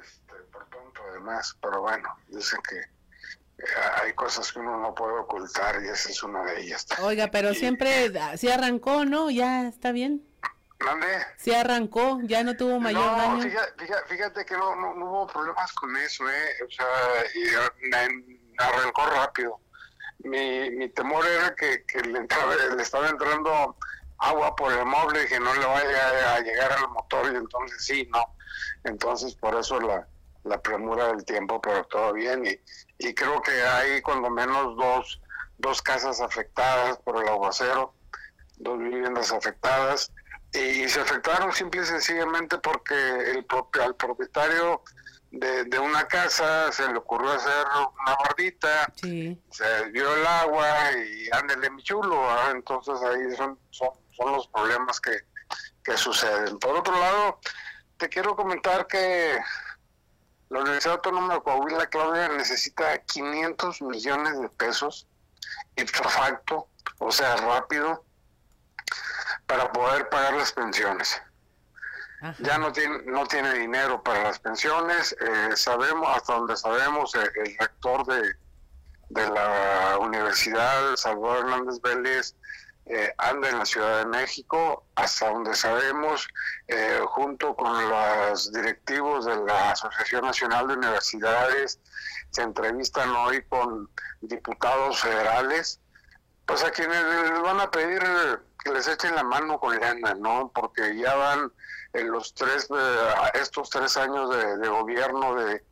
[0.00, 2.80] Este, por tonto además, pero bueno, dicen que
[4.02, 6.86] hay cosas que uno no puede ocultar y esa es una de ellas.
[7.00, 9.30] Oiga, pero siempre, sí arrancó, ¿no?
[9.30, 10.26] Ya está bien.
[10.78, 11.06] ¿Dónde?
[11.36, 13.42] Sí arrancó, ya no tuvo mayor no, daño.
[13.42, 16.48] Fíjate, fíjate que no, no, hubo problemas con eso, ¿eh?
[16.66, 16.86] O sea,
[17.34, 19.60] y, arrancó rápido.
[20.24, 23.76] Mi, mi temor era que, que le, entraba, le estaba entrando
[24.18, 27.84] agua por el mueble y que no le vaya a llegar al motor y entonces
[27.84, 28.24] sí, no.
[28.84, 30.06] Entonces por eso la,
[30.44, 32.44] la premura del tiempo, pero todo bien.
[32.46, 32.60] Y,
[32.98, 35.20] y creo que hay cuando menos dos,
[35.58, 37.94] dos casas afectadas por el aguacero,
[38.56, 40.12] dos viviendas afectadas.
[40.52, 43.46] Y, se afectaron simple y sencillamente porque el
[43.82, 44.82] al propietario
[45.30, 47.66] de, de, una casa se le ocurrió hacer
[48.02, 54.32] una bardita, se dio el agua y ándele mi chulo, entonces ahí son, son, son
[54.32, 55.12] los problemas que,
[55.84, 56.58] que suceden.
[56.58, 57.38] Por otro lado,
[57.96, 59.38] te quiero comentar que
[60.48, 65.06] la Universidad Autónoma de Coahuila, Claudia, necesita 500 millones de pesos
[65.76, 66.68] ipso facto,
[66.98, 68.04] o sea, rápido,
[69.46, 71.20] para poder pagar las pensiones.
[72.40, 75.16] Ya no tiene, no tiene dinero para las pensiones.
[75.20, 78.34] Eh, sabemos, hasta donde sabemos, el, el rector de,
[79.08, 82.36] de la Universidad, Salvador Hernández Vélez,
[82.86, 86.26] eh, anda en la Ciudad de México, hasta donde sabemos,
[86.66, 91.78] eh, junto con los directivos de la Asociación Nacional de Universidades,
[92.30, 93.88] se entrevistan hoy con
[94.22, 95.80] diputados federales,
[96.50, 98.02] pues a quienes les van a pedir
[98.64, 100.50] que les echen la mano con lana, ¿no?
[100.52, 101.52] Porque ya van
[101.92, 105.62] en los tres, eh, estos tres años de, gobierno de,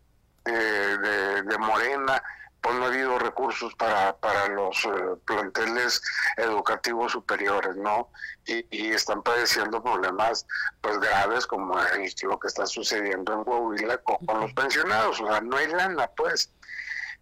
[0.45, 2.23] de, de Morena,
[2.61, 6.01] pues no ha habido recursos para, para los eh, planteles
[6.37, 8.11] educativos superiores, ¿no?
[8.47, 10.47] Y, y, están padeciendo problemas
[10.81, 15.57] pues graves como lo que está sucediendo en Coahuila con, los pensionados, o sea, no
[15.57, 16.53] hay lana, pues.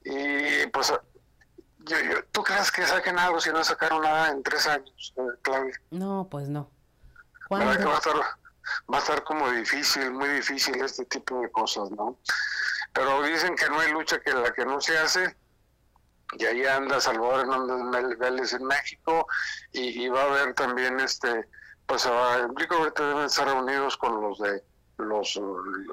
[0.04, 0.92] Y pues,
[2.32, 5.80] ¿tú crees que saquen algo si no sacaron nada en tres años, eh, Claudia?
[5.90, 6.70] No, pues no.
[7.52, 8.16] Va a estar,
[8.92, 12.18] va a estar como difícil, muy difícil este tipo de cosas, ¿no?
[12.96, 15.36] pero dicen que no hay lucha que la que no se hace
[16.38, 19.28] y ahí anda Salvador Hernández Vélez en México
[19.72, 21.46] y, va a haber también este
[21.86, 22.08] pues
[22.42, 24.64] implico que deben estar reunidos con los de
[24.98, 25.40] los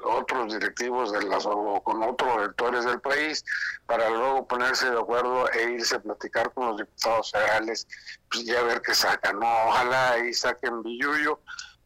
[0.04, 3.44] otros directivos de las o con otros rectores del país
[3.86, 7.86] para luego ponerse de acuerdo e irse a platicar con los diputados federales
[8.30, 11.38] pues ya ver qué sacan ojalá ahí saquen billuyo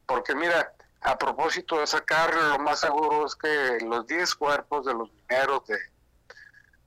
[0.06, 4.94] porque mira a propósito de sacar, lo más seguro es que los 10 cuerpos de
[4.94, 5.62] los mineros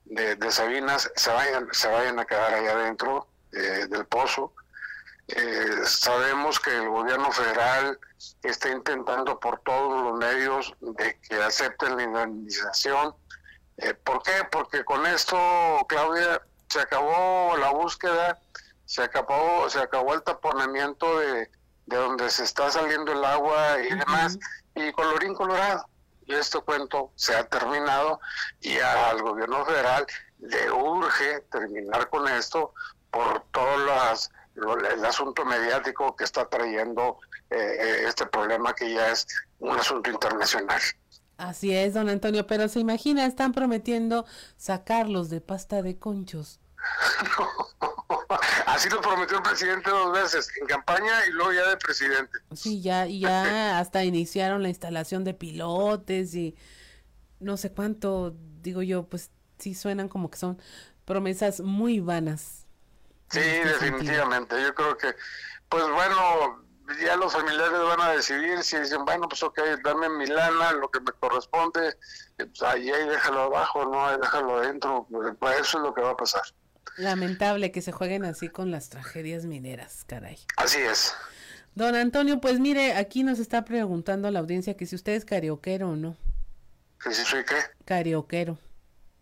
[0.06, 4.54] de, de, Sabinas se vayan, se vayan a quedar allá adentro eh, del pozo.
[5.28, 7.98] Eh, sabemos que el gobierno federal
[8.44, 13.16] está intentando por todos los medios de que acepten la indemnización.
[13.78, 14.32] Eh, ¿Por qué?
[14.52, 15.38] Porque con esto,
[15.88, 18.40] Claudia, se acabó la búsqueda,
[18.86, 21.50] se acabó, se acabó el taponamiento de,
[21.86, 24.38] de donde se está saliendo el agua y demás,
[24.76, 25.86] y colorín colorado.
[26.26, 28.20] Y este cuento se ha terminado
[28.62, 30.06] y al gobierno federal
[30.40, 32.74] le urge terminar con esto
[33.10, 37.20] por todo las, el asunto mediático que está trayendo
[37.52, 39.28] eh, este problema que ya es
[39.60, 40.82] un asunto internacional.
[41.38, 44.26] Así es, don Antonio, pero se imagina, están prometiendo
[44.58, 46.60] sacarlos de pasta de conchos.
[48.66, 52.40] Así lo prometió el presidente dos veces, en campaña y luego ya de presidente.
[52.56, 56.56] Sí, ya, ya hasta iniciaron la instalación de pilotes y
[57.40, 60.62] no sé cuánto, digo yo, pues sí suenan como que son
[61.06, 62.66] promesas muy vanas.
[63.30, 64.62] Sí, definitivamente.
[64.62, 65.16] Yo creo que,
[65.70, 66.64] pues bueno,
[67.00, 70.90] ya los familiares van a decidir si dicen, bueno, pues ok, dame mi lana, lo
[70.90, 71.98] que me corresponde,
[72.38, 75.08] pues ahí, ahí déjalo abajo, no, ahí déjalo adentro,
[75.40, 76.42] pues eso es lo que va a pasar.
[76.98, 80.38] Lamentable que se jueguen así con las tragedias mineras, caray.
[80.58, 81.14] Así es.
[81.74, 85.92] Don Antonio, pues mire, aquí nos está preguntando la audiencia que si usted es carioquero
[85.92, 86.18] o no.
[87.02, 87.56] ¿Que si soy qué?
[87.86, 88.60] Carioquero.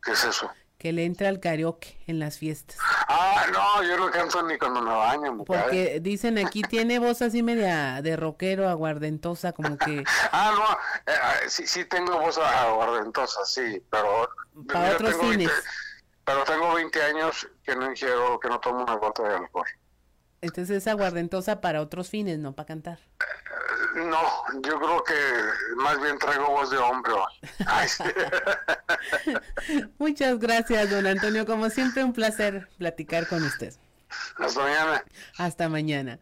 [0.03, 0.49] ¿Qué es eso?
[0.77, 2.77] Que le entra al karaoke en las fiestas.
[3.11, 5.33] Ah, no, yo no canto ni cuando me baño.
[5.33, 5.63] Mujer.
[5.63, 10.03] Porque dicen aquí tiene voz así media de rockero, aguardentosa, como que...
[10.31, 14.29] ah, no, eh, sí, sí tengo voz aguardentosa, sí, pero...
[14.71, 15.51] Para otros fines.
[16.23, 19.67] pero tengo 20 años que no ingiero, que no tomo una gota de alcohol.
[20.41, 22.99] Entonces es aguardentosa para otros fines, no para cantar.
[23.95, 24.21] No,
[24.61, 25.13] yo creo que
[25.77, 27.13] más bien traigo voz de hombre
[29.97, 31.45] Muchas gracias, don Antonio.
[31.45, 33.73] Como siempre, un placer platicar con usted.
[34.37, 35.03] Hasta mañana.
[35.37, 36.19] Hasta mañana.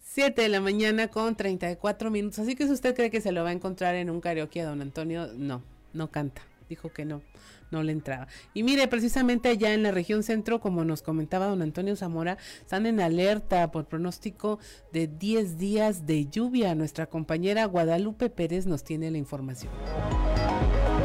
[0.00, 2.40] Siete de la mañana con 34 minutos.
[2.40, 4.66] Así que si usted cree que se lo va a encontrar en un karaoke a
[4.66, 5.62] don Antonio, no,
[5.92, 6.42] no canta.
[6.68, 7.22] Dijo que no
[7.70, 8.28] no le entraba.
[8.54, 12.86] Y mire, precisamente allá en la región centro, como nos comentaba don Antonio Zamora, están
[12.86, 14.58] en alerta por pronóstico
[14.92, 16.74] de 10 días de lluvia.
[16.74, 19.72] Nuestra compañera Guadalupe Pérez nos tiene la información.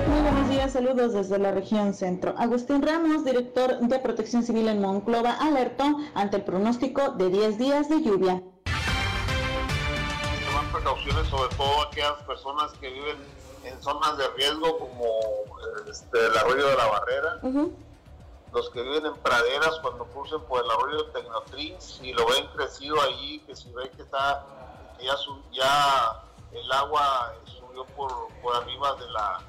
[0.08, 2.36] Muy buenos días, saludos desde la región centro.
[2.38, 7.90] Agustín Ramos, director de Protección Civil en Monclova, alertó ante el pronóstico de 10 días
[7.90, 8.44] de lluvia.
[10.46, 13.18] Toman precauciones sobre todo aquellas personas que viven
[13.64, 15.06] en zonas de riesgo como
[15.90, 17.40] este, el arroyo de la barrera.
[18.52, 22.46] Los que viven en praderas cuando crucen por el arroyo de Tecnotrin, si lo ven
[22.56, 24.46] crecido ahí, que si ven que está
[24.98, 25.16] que ya,
[25.52, 29.42] ya el agua subió por, por arriba de la,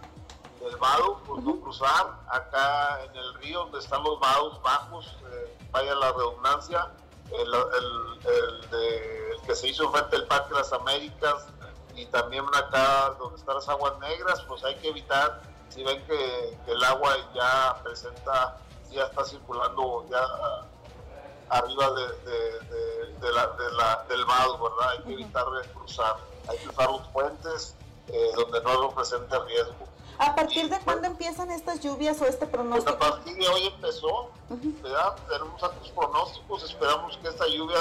[0.60, 2.18] del vado, pues no cruzar.
[2.28, 6.90] Acá en el río donde están los vados bajos, eh, vaya la redundancia,
[7.30, 11.46] el, el, el, que se hizo frente al Parque de las Américas,
[11.96, 16.58] y también acá donde están las aguas negras, pues hay que evitar, si ven que,
[16.66, 18.58] el agua ya presenta,
[18.90, 20.24] ya está circulando ya
[21.48, 24.90] arriba de, la, del vado, ¿verdad?
[24.90, 26.16] Hay que evitar cruzar,
[26.48, 27.74] hay que usar los puentes
[28.08, 29.86] eh, donde no presente riesgo.
[30.18, 32.96] ¿A partir de cuándo empiezan estas lluvias o este pronóstico?
[32.96, 34.30] Pues a partir de hoy empezó,
[35.28, 37.78] tenemos altos pronósticos, esperamos que esta lluvia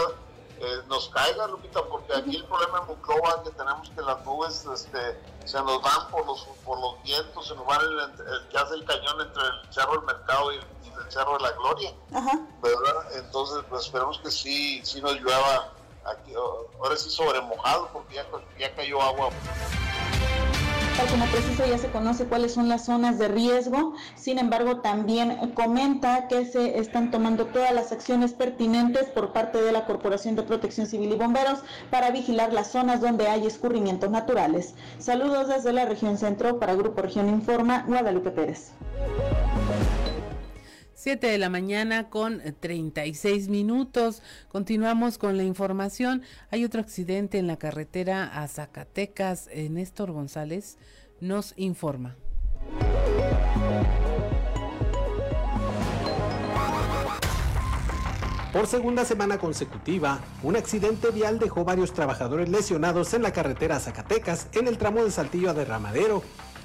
[0.60, 4.26] eh, nos caiga, Lupita, porque aquí el problema en Bucova es que tenemos que las
[4.26, 8.48] nubes este, se nos van por los, por los vientos, se nos van el, el,
[8.50, 11.92] que hace el cañón entre el Cerro del Mercado y, el Cerro de la Gloria,
[12.62, 13.16] ¿verdad?
[13.16, 15.72] Entonces, pues esperemos que sí, sí nos llueva
[16.06, 18.26] aquí, ahora sí sobre mojado, porque ya,
[18.60, 19.30] ya cayó agua.
[20.98, 25.52] Tal como preciso ya se conoce cuáles son las zonas de riesgo, sin embargo también
[25.56, 30.44] comenta que se están tomando todas las acciones pertinentes por parte de la Corporación de
[30.44, 31.60] Protección Civil y Bomberos
[31.90, 34.76] para vigilar las zonas donde hay escurrimientos naturales.
[35.00, 38.72] Saludos desde la región centro para Grupo Región Informa, Guadalupe Pérez.
[41.04, 44.22] 7 de la mañana con 36 minutos.
[44.48, 46.22] Continuamos con la información.
[46.50, 49.50] Hay otro accidente en la carretera a Zacatecas.
[49.54, 50.78] Néstor González
[51.20, 52.16] nos informa.
[58.54, 63.80] Por segunda semana consecutiva, un accidente vial dejó varios trabajadores lesionados en la carretera a
[63.82, 66.24] Zacatecas en el tramo de Saltillo a Derramadero.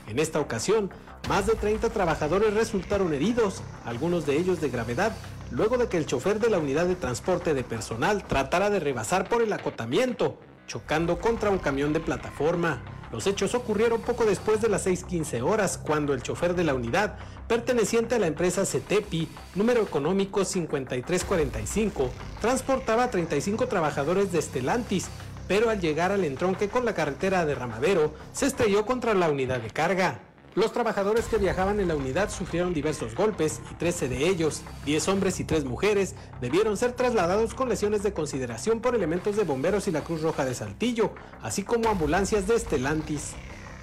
[0.08, 0.90] En esta ocasión,
[1.28, 5.12] más de 30 trabajadores resultaron heridos, algunos de ellos de gravedad,
[5.50, 9.28] luego de que el chofer de la unidad de transporte de personal tratara de rebasar
[9.28, 12.82] por el acotamiento, chocando contra un camión de plataforma.
[13.12, 17.18] Los hechos ocurrieron poco después de las 6.15 horas, cuando el chofer de la unidad,
[17.46, 22.10] perteneciente a la empresa CETEPI, número económico 5345,
[22.40, 25.08] transportaba a 35 trabajadores de Estelantis,
[25.48, 29.60] pero al llegar al entronque con la carretera de Ramadero, se estrelló contra la unidad
[29.60, 30.20] de carga.
[30.54, 35.08] Los trabajadores que viajaban en la unidad sufrieron diversos golpes y 13 de ellos, 10
[35.08, 39.88] hombres y 3 mujeres, debieron ser trasladados con lesiones de consideración por elementos de bomberos
[39.88, 41.12] y la Cruz Roja de Saltillo,
[41.42, 43.34] así como ambulancias de Estelantis.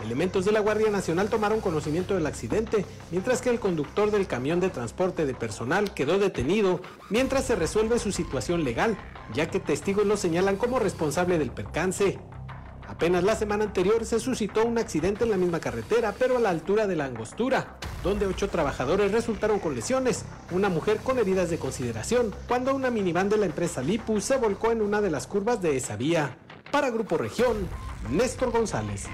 [0.03, 4.59] Elementos de la Guardia Nacional tomaron conocimiento del accidente, mientras que el conductor del camión
[4.59, 8.97] de transporte de personal quedó detenido mientras se resuelve su situación legal,
[9.34, 12.19] ya que testigos lo señalan como responsable del percance.
[12.88, 16.49] Apenas la semana anterior se suscitó un accidente en la misma carretera, pero a la
[16.49, 21.57] altura de la angostura, donde ocho trabajadores resultaron con lesiones, una mujer con heridas de
[21.57, 25.61] consideración, cuando una minivan de la empresa Lipu se volcó en una de las curvas
[25.61, 26.38] de esa vía.
[26.76, 27.69] Para Grupo Región,
[28.11, 29.06] Néstor González.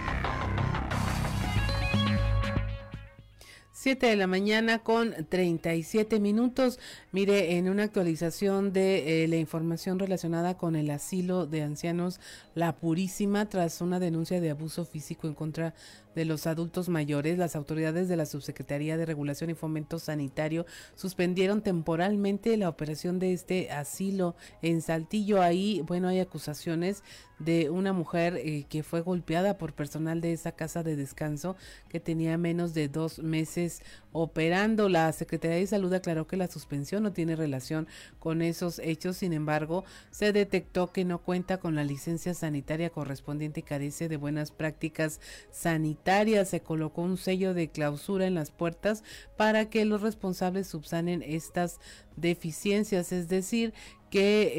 [3.72, 6.80] 7 de la mañana con 37 minutos.
[7.12, 12.20] Mire, en una actualización de eh, la información relacionada con el asilo de ancianos
[12.56, 15.76] La Purísima, tras una denuncia de abuso físico en contra
[16.16, 20.66] de los adultos mayores, las autoridades de la Subsecretaría de Regulación y Fomento Sanitario
[20.96, 25.42] suspendieron temporalmente la operación de este asilo en Saltillo.
[25.42, 27.04] Ahí, bueno, hay acusaciones
[27.40, 31.56] de una mujer eh, que fue golpeada por personal de esa casa de descanso
[31.90, 33.82] que tenía menos de dos meses
[34.12, 34.90] operando.
[34.90, 37.88] La Secretaría de Salud aclaró que la suspensión no tiene relación
[38.20, 43.62] con esos hechos, sin embargo, se detectó que no cuenta con la licencia sanitaria correspondiente
[43.62, 45.20] y carece de buenas prácticas
[45.52, 46.01] sanitarias.
[46.04, 49.04] Se colocó un sello de clausura en las puertas
[49.38, 51.80] para que los responsables subsanen estas
[52.16, 53.74] deficiencias, es decir,
[54.10, 54.54] que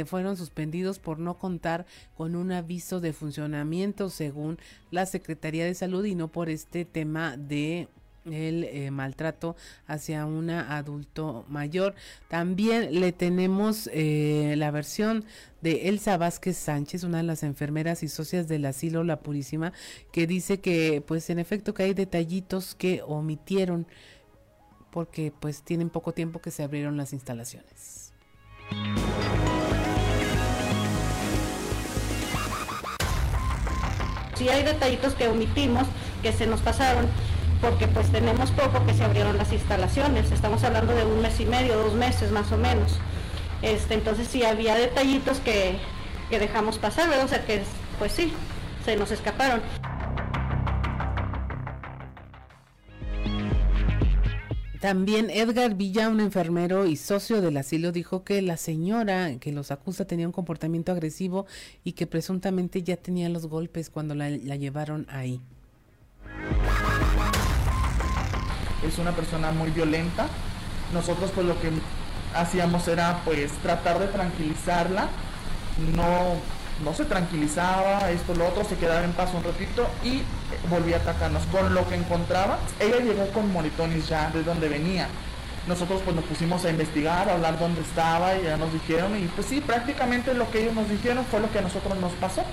[0.00, 1.86] eh, fueron suspendidos por no contar
[2.16, 4.58] con un aviso de funcionamiento según
[4.90, 7.88] la Secretaría de Salud y no por este tema de
[8.30, 11.94] el eh, maltrato hacia una adulto mayor.
[12.28, 15.24] También le tenemos eh, la versión
[15.62, 19.72] de Elsa Vázquez Sánchez, una de las enfermeras y socias del asilo La Purísima,
[20.12, 23.86] que dice que pues en efecto que hay detallitos que omitieron
[24.90, 28.12] porque pues tienen poco tiempo que se abrieron las instalaciones.
[34.36, 35.86] Sí hay detallitos que omitimos,
[36.22, 37.06] que se nos pasaron,
[37.60, 41.46] porque pues tenemos poco que se abrieron las instalaciones, estamos hablando de un mes y
[41.46, 42.98] medio, dos meses más o menos.
[43.62, 45.78] Este, entonces sí había detallitos que,
[46.30, 47.24] que dejamos pasar, ¿verdad?
[47.24, 47.62] O sea que
[47.98, 48.32] pues sí,
[48.84, 49.60] se nos escaparon.
[54.80, 59.70] También Edgar Villa, un enfermero y socio del asilo, dijo que la señora que los
[59.70, 61.46] acusa tenía un comportamiento agresivo
[61.82, 65.40] y que presuntamente ya tenía los golpes cuando la, la llevaron ahí
[68.86, 70.26] es una persona muy violenta.
[70.92, 71.70] Nosotros pues lo que
[72.34, 75.08] hacíamos era pues tratar de tranquilizarla,
[75.94, 76.36] no,
[76.84, 80.22] no se tranquilizaba, esto, lo otro, se quedaba en paz un ratito y
[80.68, 82.58] volvía a atacarnos con lo que encontraba.
[82.78, 85.08] Ella llegó con moritones ya de donde venía.
[85.66, 89.26] Nosotros pues nos pusimos a investigar, a hablar dónde estaba y ya nos dijeron y
[89.26, 92.44] pues sí, prácticamente lo que ellos nos dijeron fue lo que a nosotros nos pasó.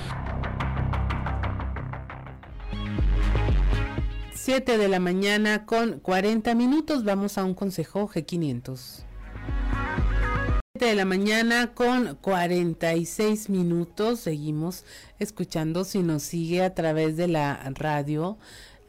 [4.45, 7.05] 7 de la mañana con 40 minutos.
[7.05, 9.05] Vamos a un consejo G500.
[10.73, 14.19] 7 de la mañana con 46 minutos.
[14.19, 14.83] Seguimos
[15.17, 18.37] escuchando si nos sigue a través de la radio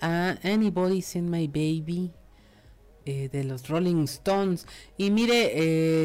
[0.01, 2.11] a Anybody's in My Baby.
[3.07, 4.67] Eh, de los Rolling Stones.
[4.97, 5.53] Y mire,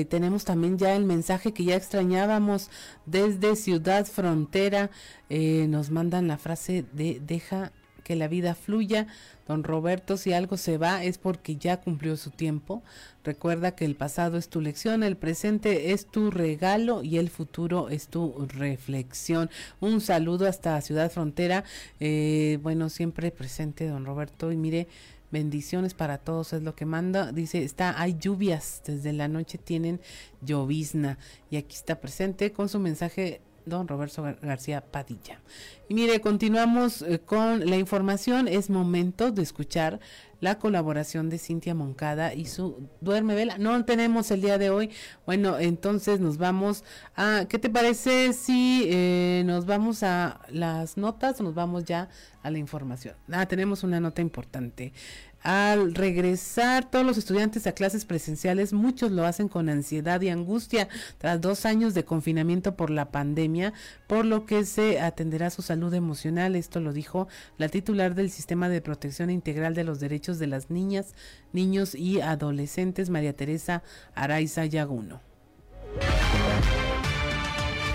[0.01, 2.69] eh, tenemos también ya el mensaje que ya extrañábamos
[3.07, 4.91] desde Ciudad Frontera.
[5.29, 7.71] Eh, nos mandan la frase de deja
[8.09, 9.05] que la vida fluya.
[9.47, 12.81] Don Roberto, si algo se va es porque ya cumplió su tiempo.
[13.23, 17.89] Recuerda que el pasado es tu lección, el presente es tu regalo y el futuro
[17.89, 19.51] es tu reflexión.
[19.79, 21.63] Un saludo hasta Ciudad Frontera.
[21.99, 24.51] Eh, bueno, siempre presente, don Roberto.
[24.51, 24.87] Y mire,
[25.29, 27.31] bendiciones para todos es lo que manda.
[27.31, 30.01] Dice, está, hay lluvias, desde la noche tienen
[30.41, 31.19] llovizna.
[31.51, 35.39] Y aquí está presente con su mensaje don Roberto García Padilla.
[35.87, 38.47] Y mire, continuamos eh, con la información.
[38.47, 39.99] Es momento de escuchar
[40.41, 43.57] la colaboración de Cintia Moncada y su Duerme Vela.
[43.57, 44.91] No tenemos el día de hoy.
[45.25, 46.83] Bueno, entonces nos vamos
[47.15, 47.45] a.
[47.49, 52.09] ¿Qué te parece si eh, nos vamos a las notas o nos vamos ya
[52.43, 53.15] a la información?
[53.31, 54.93] Ah, tenemos una nota importante.
[55.41, 60.89] Al regresar todos los estudiantes a clases presenciales, muchos lo hacen con ansiedad y angustia
[61.17, 63.73] tras dos años de confinamiento por la pandemia,
[64.07, 66.57] por lo que se atenderá su salud emocional.
[66.57, 70.69] Esto lo dijo la titular del Sistema de Protección Integral de los Derechos de las
[70.69, 71.13] Niñas,
[71.53, 73.81] Niños y Adolescentes, María Teresa
[74.15, 75.21] Araiza Yaguno.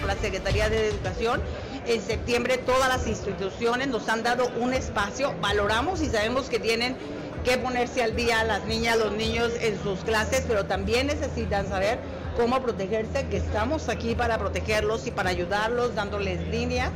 [0.06, 1.40] La Secretaría de Educación
[1.86, 6.96] en septiembre todas las instituciones nos han dado un espacio, valoramos y sabemos que tienen
[7.44, 11.98] que ponerse al día las niñas, los niños en sus clases, pero también necesitan saber
[12.36, 16.90] cómo protegerse, que estamos aquí para protegerlos y para ayudarlos, dándoles líneas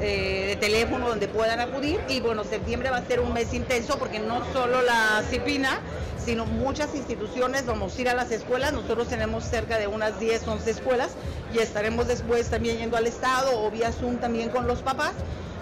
[0.00, 2.00] eh, de teléfono donde puedan acudir.
[2.08, 5.80] Y bueno, septiembre va a ser un mes intenso porque no solo la CIPINA,
[6.18, 8.72] sino muchas instituciones vamos a ir a las escuelas.
[8.72, 11.12] Nosotros tenemos cerca de unas 10, 11 escuelas
[11.54, 15.12] y estaremos después también yendo al Estado o vía Zoom también con los papás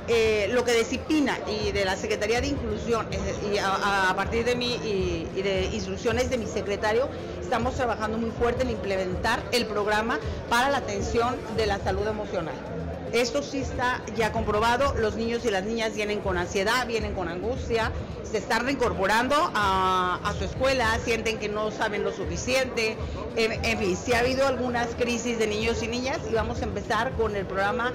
[0.08, 3.06] eh, lo que disciplina y de la Secretaría de Inclusión
[3.52, 7.08] y a, partir de mí y, de instrucciones de mi secretario,
[7.40, 10.18] estamos trabajando muy fuerte en implementar el programa
[10.48, 12.72] para la atención de la salud emocional.
[13.12, 17.28] Esto sí está ya comprobado, los niños y las niñas vienen con ansiedad, vienen con
[17.28, 17.93] angustia,
[18.24, 22.97] se están reincorporando a, su escuela, sienten que no saben lo suficiente,
[23.36, 27.12] en, fin, sí ha habido algunas crisis de niños y niñas y vamos a empezar
[27.12, 27.93] con el programa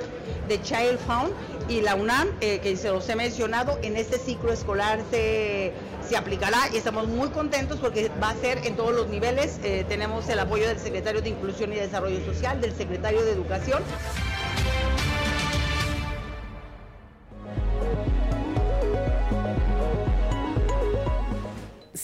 [0.47, 1.33] de Child Found
[1.67, 5.73] y la UNAM, eh, que se los he mencionado, en este ciclo escolar se,
[6.07, 9.59] se, aplicará y estamos muy contentos porque va a ser en todos los niveles.
[9.63, 13.81] Eh, tenemos el apoyo del secretario de Inclusión y Desarrollo Social, del secretario de Educación.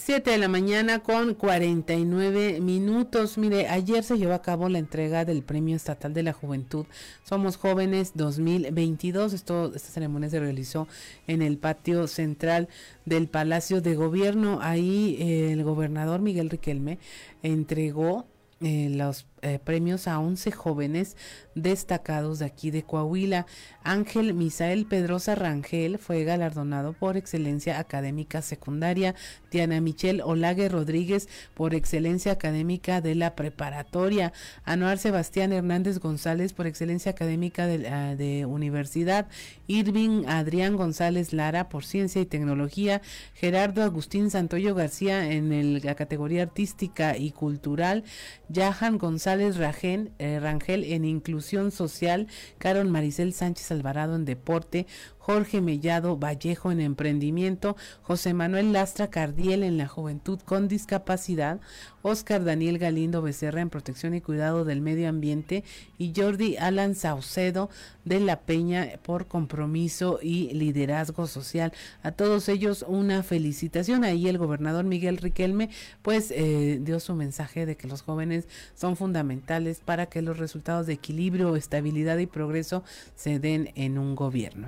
[0.06, 3.38] 7 de la mañana con 49 minutos.
[3.38, 6.86] Mire, ayer se llevó a cabo la entrega del Premio Estatal de la Juventud
[7.24, 9.32] Somos Jóvenes 2022.
[9.32, 10.90] Esto, esta ceremonia se realizó
[11.26, 12.68] en el patio central
[13.06, 14.60] del Palacio de Gobierno.
[14.62, 17.00] Ahí eh, el gobernador Miguel Riquelme
[17.42, 18.28] entregó
[18.60, 21.18] eh, los eh, premios a 11 jóvenes
[21.54, 23.46] destacados de aquí de Coahuila.
[23.84, 29.16] Ángel Misael Pedrosa Rangel fue galardonado por excelencia académica secundaria.
[29.52, 34.32] Diana Michelle Olague Rodríguez por excelencia académica de la preparatoria.
[34.64, 39.28] Anuar Sebastián Hernández González por excelencia académica de, ah, de universidad.
[39.68, 43.02] Irving Adrián González Lara por ciencia y tecnología.
[43.34, 48.06] Gerardo Agustín Santoyo García en la categoría artística y cultural.
[48.54, 49.33] Jahan González
[50.20, 52.28] eh, Rangel en inclusión social.
[52.58, 54.88] Carol Maricel Sánchez Alvarado en deporte,
[55.24, 61.62] Jorge Mellado Vallejo en emprendimiento, José Manuel Lastra Cardiel en la juventud con discapacidad,
[62.02, 65.64] Oscar Daniel Galindo Becerra en protección y cuidado del medio ambiente
[65.98, 67.70] y Jordi Alan Saucedo
[68.04, 71.72] de la Peña por compromiso y liderazgo social.
[72.04, 74.04] A todos ellos una felicitación.
[74.04, 75.70] Ahí el gobernador Miguel Riquelme
[76.02, 80.86] pues eh, dio su mensaje de que los jóvenes son fundamentales para que los resultados
[80.86, 82.84] de equilibrio, estabilidad y progreso
[83.16, 84.68] se den en un gobierno.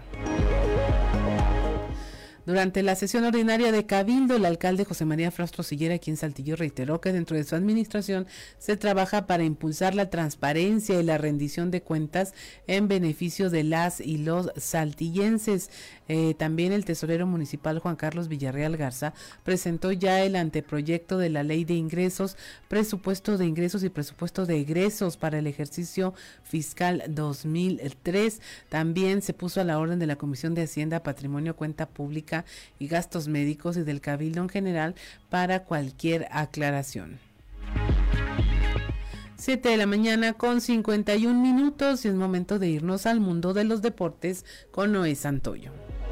[2.46, 7.02] Durante la sesión ordinaria de Cabildo, el alcalde José María Frastro Sillera, quien Saltillo reiteró
[7.02, 8.28] que dentro de su administración
[8.60, 12.36] se trabaja para impulsar la transparencia y la rendición de cuentas
[12.68, 15.72] en beneficio de las y los saltillenses.
[16.08, 19.14] Eh, también el tesorero municipal Juan Carlos Villarreal Garza
[19.44, 22.38] presentó ya el anteproyecto de la ley de ingresos,
[22.68, 26.14] presupuesto de ingresos y presupuesto de egresos para el ejercicio
[26.44, 28.42] fiscal 2003.
[28.70, 32.46] También se puso a la orden de la Comisión de Hacienda, Patrimonio, Cuenta Pública
[32.80, 34.96] y Gastos Médicos y del Cabildo en general
[35.30, 37.20] para cualquier aclaración.
[39.38, 43.66] 7 de la mañana con 51 minutos y es momento de irnos al mundo de
[43.66, 45.85] los deportes con Noé Santoyo.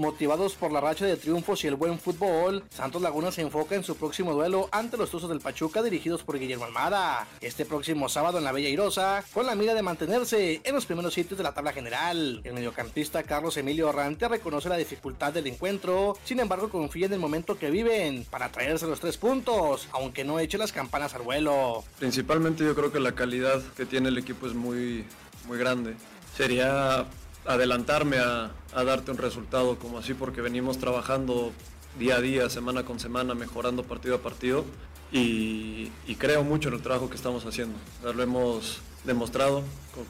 [0.00, 3.84] Motivados por la racha de triunfos y el buen fútbol, Santos Laguna se enfoca en
[3.84, 7.28] su próximo duelo ante los Tuzos del Pachuca dirigidos por Guillermo Almada.
[7.42, 11.12] Este próximo sábado en la Bella Irosa, con la mira de mantenerse en los primeros
[11.12, 12.40] sitios de la tabla general.
[12.44, 17.20] El mediocampista Carlos Emilio Arrante reconoce la dificultad del encuentro, sin embargo confía en el
[17.20, 21.84] momento que viven para traerse los tres puntos, aunque no eche las campanas al vuelo.
[21.98, 25.04] Principalmente yo creo que la calidad que tiene el equipo es muy,
[25.46, 25.94] muy grande.
[26.34, 27.04] Sería
[27.52, 31.52] adelantarme a, darte un resultado como así porque venimos trabajando
[31.98, 34.64] día a día, semana con semana, mejorando partido a partido
[35.12, 37.76] y, creo mucho en el trabajo que estamos haciendo.
[38.02, 39.62] lo hemos demostrado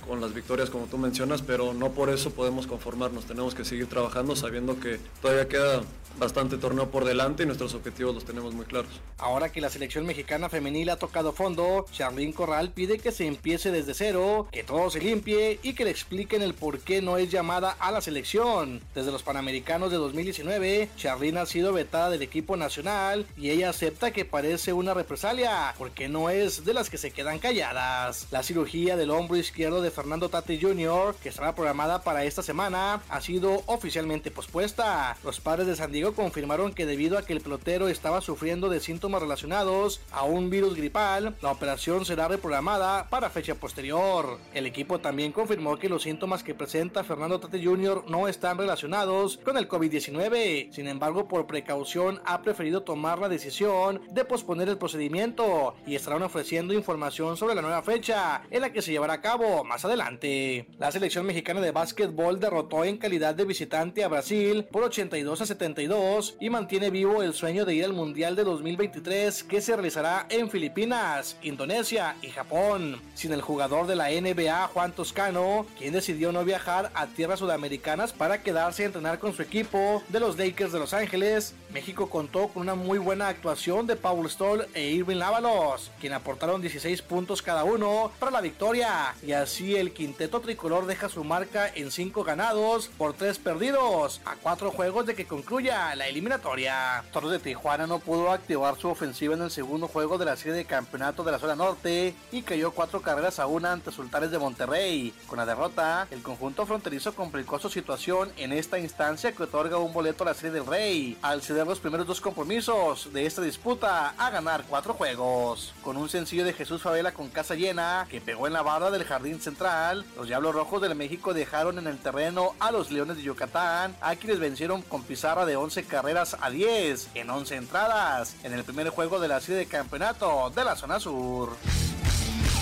[0.06, 3.86] con, las victorias como tú mencionas, pero no por eso podemos conformarnos, tenemos que seguir
[3.86, 5.82] trabajando sabiendo que todavía queda
[6.18, 8.90] bastante torneo por delante y nuestros objetivos los tenemos muy claros.
[9.18, 13.70] Ahora que la selección mexicana femenil ha tocado fondo, Charlyn Corral pide que se empiece
[13.70, 17.30] desde cero, que todo se limpie y que le expliquen el por qué no es
[17.30, 18.82] llamada a la selección.
[18.94, 24.10] Desde los Panamericanos de 2019, Charlyn ha sido vetada del equipo nacional y ella acepta
[24.10, 28.26] que parece una represalia, porque no es de las que se quedan calladas.
[28.30, 33.00] La cirugía del hombro izquierdo de Fernando Tate Jr., que estaba programada para esta semana,
[33.08, 35.16] ha sido oficialmente pospuesta.
[35.22, 38.80] Los padres de San Diego confirmaron que debido a que el pelotero estaba sufriendo de
[38.80, 44.38] síntomas relacionados a un virus gripal, la operación será reprogramada para fecha posterior.
[44.52, 48.04] El equipo también confirmó que los síntomas que presenta Fernando Tate Jr.
[48.08, 50.72] no están relacionados con el COVID-19.
[50.72, 56.22] Sin embargo, por precaución ha preferido tomar la decisión de posponer el procedimiento y estarán
[56.22, 60.66] ofreciendo información sobre la nueva fecha en la que se llevará a cabo más adelante.
[60.78, 65.46] La selección mexicana de básquetbol derrotó en calidad de visitante a Brasil por 82 a
[65.46, 70.26] 72 y mantiene vivo el sueño de ir al Mundial de 2023 que se realizará
[70.28, 73.00] en Filipinas, Indonesia y Japón.
[73.14, 78.12] Sin el jugador de la NBA Juan Toscano, quien decidió no viajar a tierras sudamericanas
[78.12, 82.48] para quedarse a entrenar con su equipo de los Lakers de Los Ángeles, México contó
[82.48, 87.42] con una muy buena actuación de Paul Stoll e Irving Lávalos, quien aportaron 16 puntos
[87.42, 89.14] cada uno para la victoria.
[89.22, 94.36] Y así el quinteto tricolor deja su marca en 5 ganados por 3 perdidos, a
[94.36, 97.02] 4 juegos de que concluya la eliminatoria.
[97.12, 100.52] Torres de Tijuana no pudo activar su ofensiva en el segundo juego de la serie
[100.52, 104.38] de campeonato de la zona norte y cayó 4 carreras a una ante Sultanes de
[104.38, 105.12] Monterrey.
[105.26, 109.92] Con la derrota, el conjunto fronterizo complicó su situación en esta instancia que otorga un
[109.92, 114.14] boleto a la serie del Rey, al ceder los primeros dos compromisos de esta disputa
[114.16, 115.74] a ganar cuatro juegos.
[115.82, 119.04] Con un sencillo de Jesús Favela con casa llena que pegó en la barra del
[119.04, 123.22] jardín central, los Diablos Rojos del México dejaron en el terreno a los Leones de
[123.22, 128.52] Yucatán, a quienes vencieron con pizarra de 11 carreras a 10 en 11 entradas en
[128.52, 131.56] el primer juego de la serie de campeonato de la zona sur.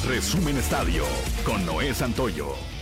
[0.07, 1.05] Resumen Estadio
[1.45, 2.78] con Noé Santoyo.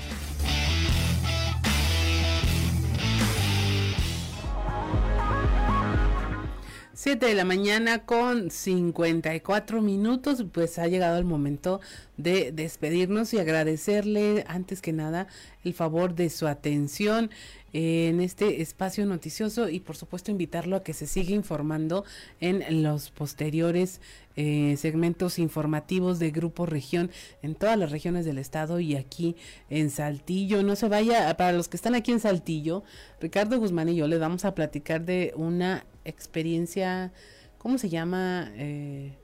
[7.07, 11.81] 7 de la mañana con 54 minutos, pues ha llegado el momento
[12.17, 15.29] de despedirnos y agradecerle antes que nada
[15.63, 17.31] el favor de su atención
[17.73, 22.05] en este espacio noticioso y por supuesto invitarlo a que se siga informando
[22.41, 24.01] en los posteriores
[24.35, 29.37] eh, segmentos informativos de Grupo Región en todas las regiones del estado y aquí
[29.71, 30.65] en Saltillo.
[30.65, 32.83] No se vaya, para los que están aquí en Saltillo,
[33.21, 37.13] Ricardo Guzmán y yo les vamos a platicar de una experiencia,
[37.59, 38.51] ¿cómo se llama?
[38.55, 39.17] Eh,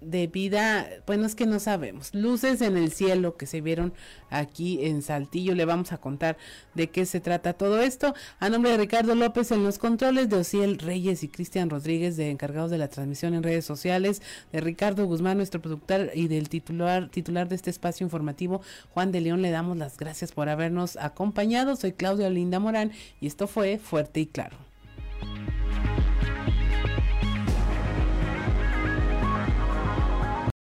[0.00, 3.92] de vida, bueno, es que no sabemos, luces en el cielo que se vieron
[4.30, 6.38] aquí en Saltillo, le vamos a contar
[6.74, 10.36] de qué se trata todo esto, a nombre de Ricardo López en los controles, de
[10.36, 14.22] Ociel Reyes y Cristian Rodríguez, de encargados de la transmisión en redes sociales,
[14.52, 18.62] de Ricardo Guzmán, nuestro productor, y del titular, titular de este espacio informativo,
[18.94, 23.26] Juan de León, le damos las gracias por habernos acompañado, soy Claudia Linda Morán, y
[23.26, 24.69] esto fue Fuerte y Claro.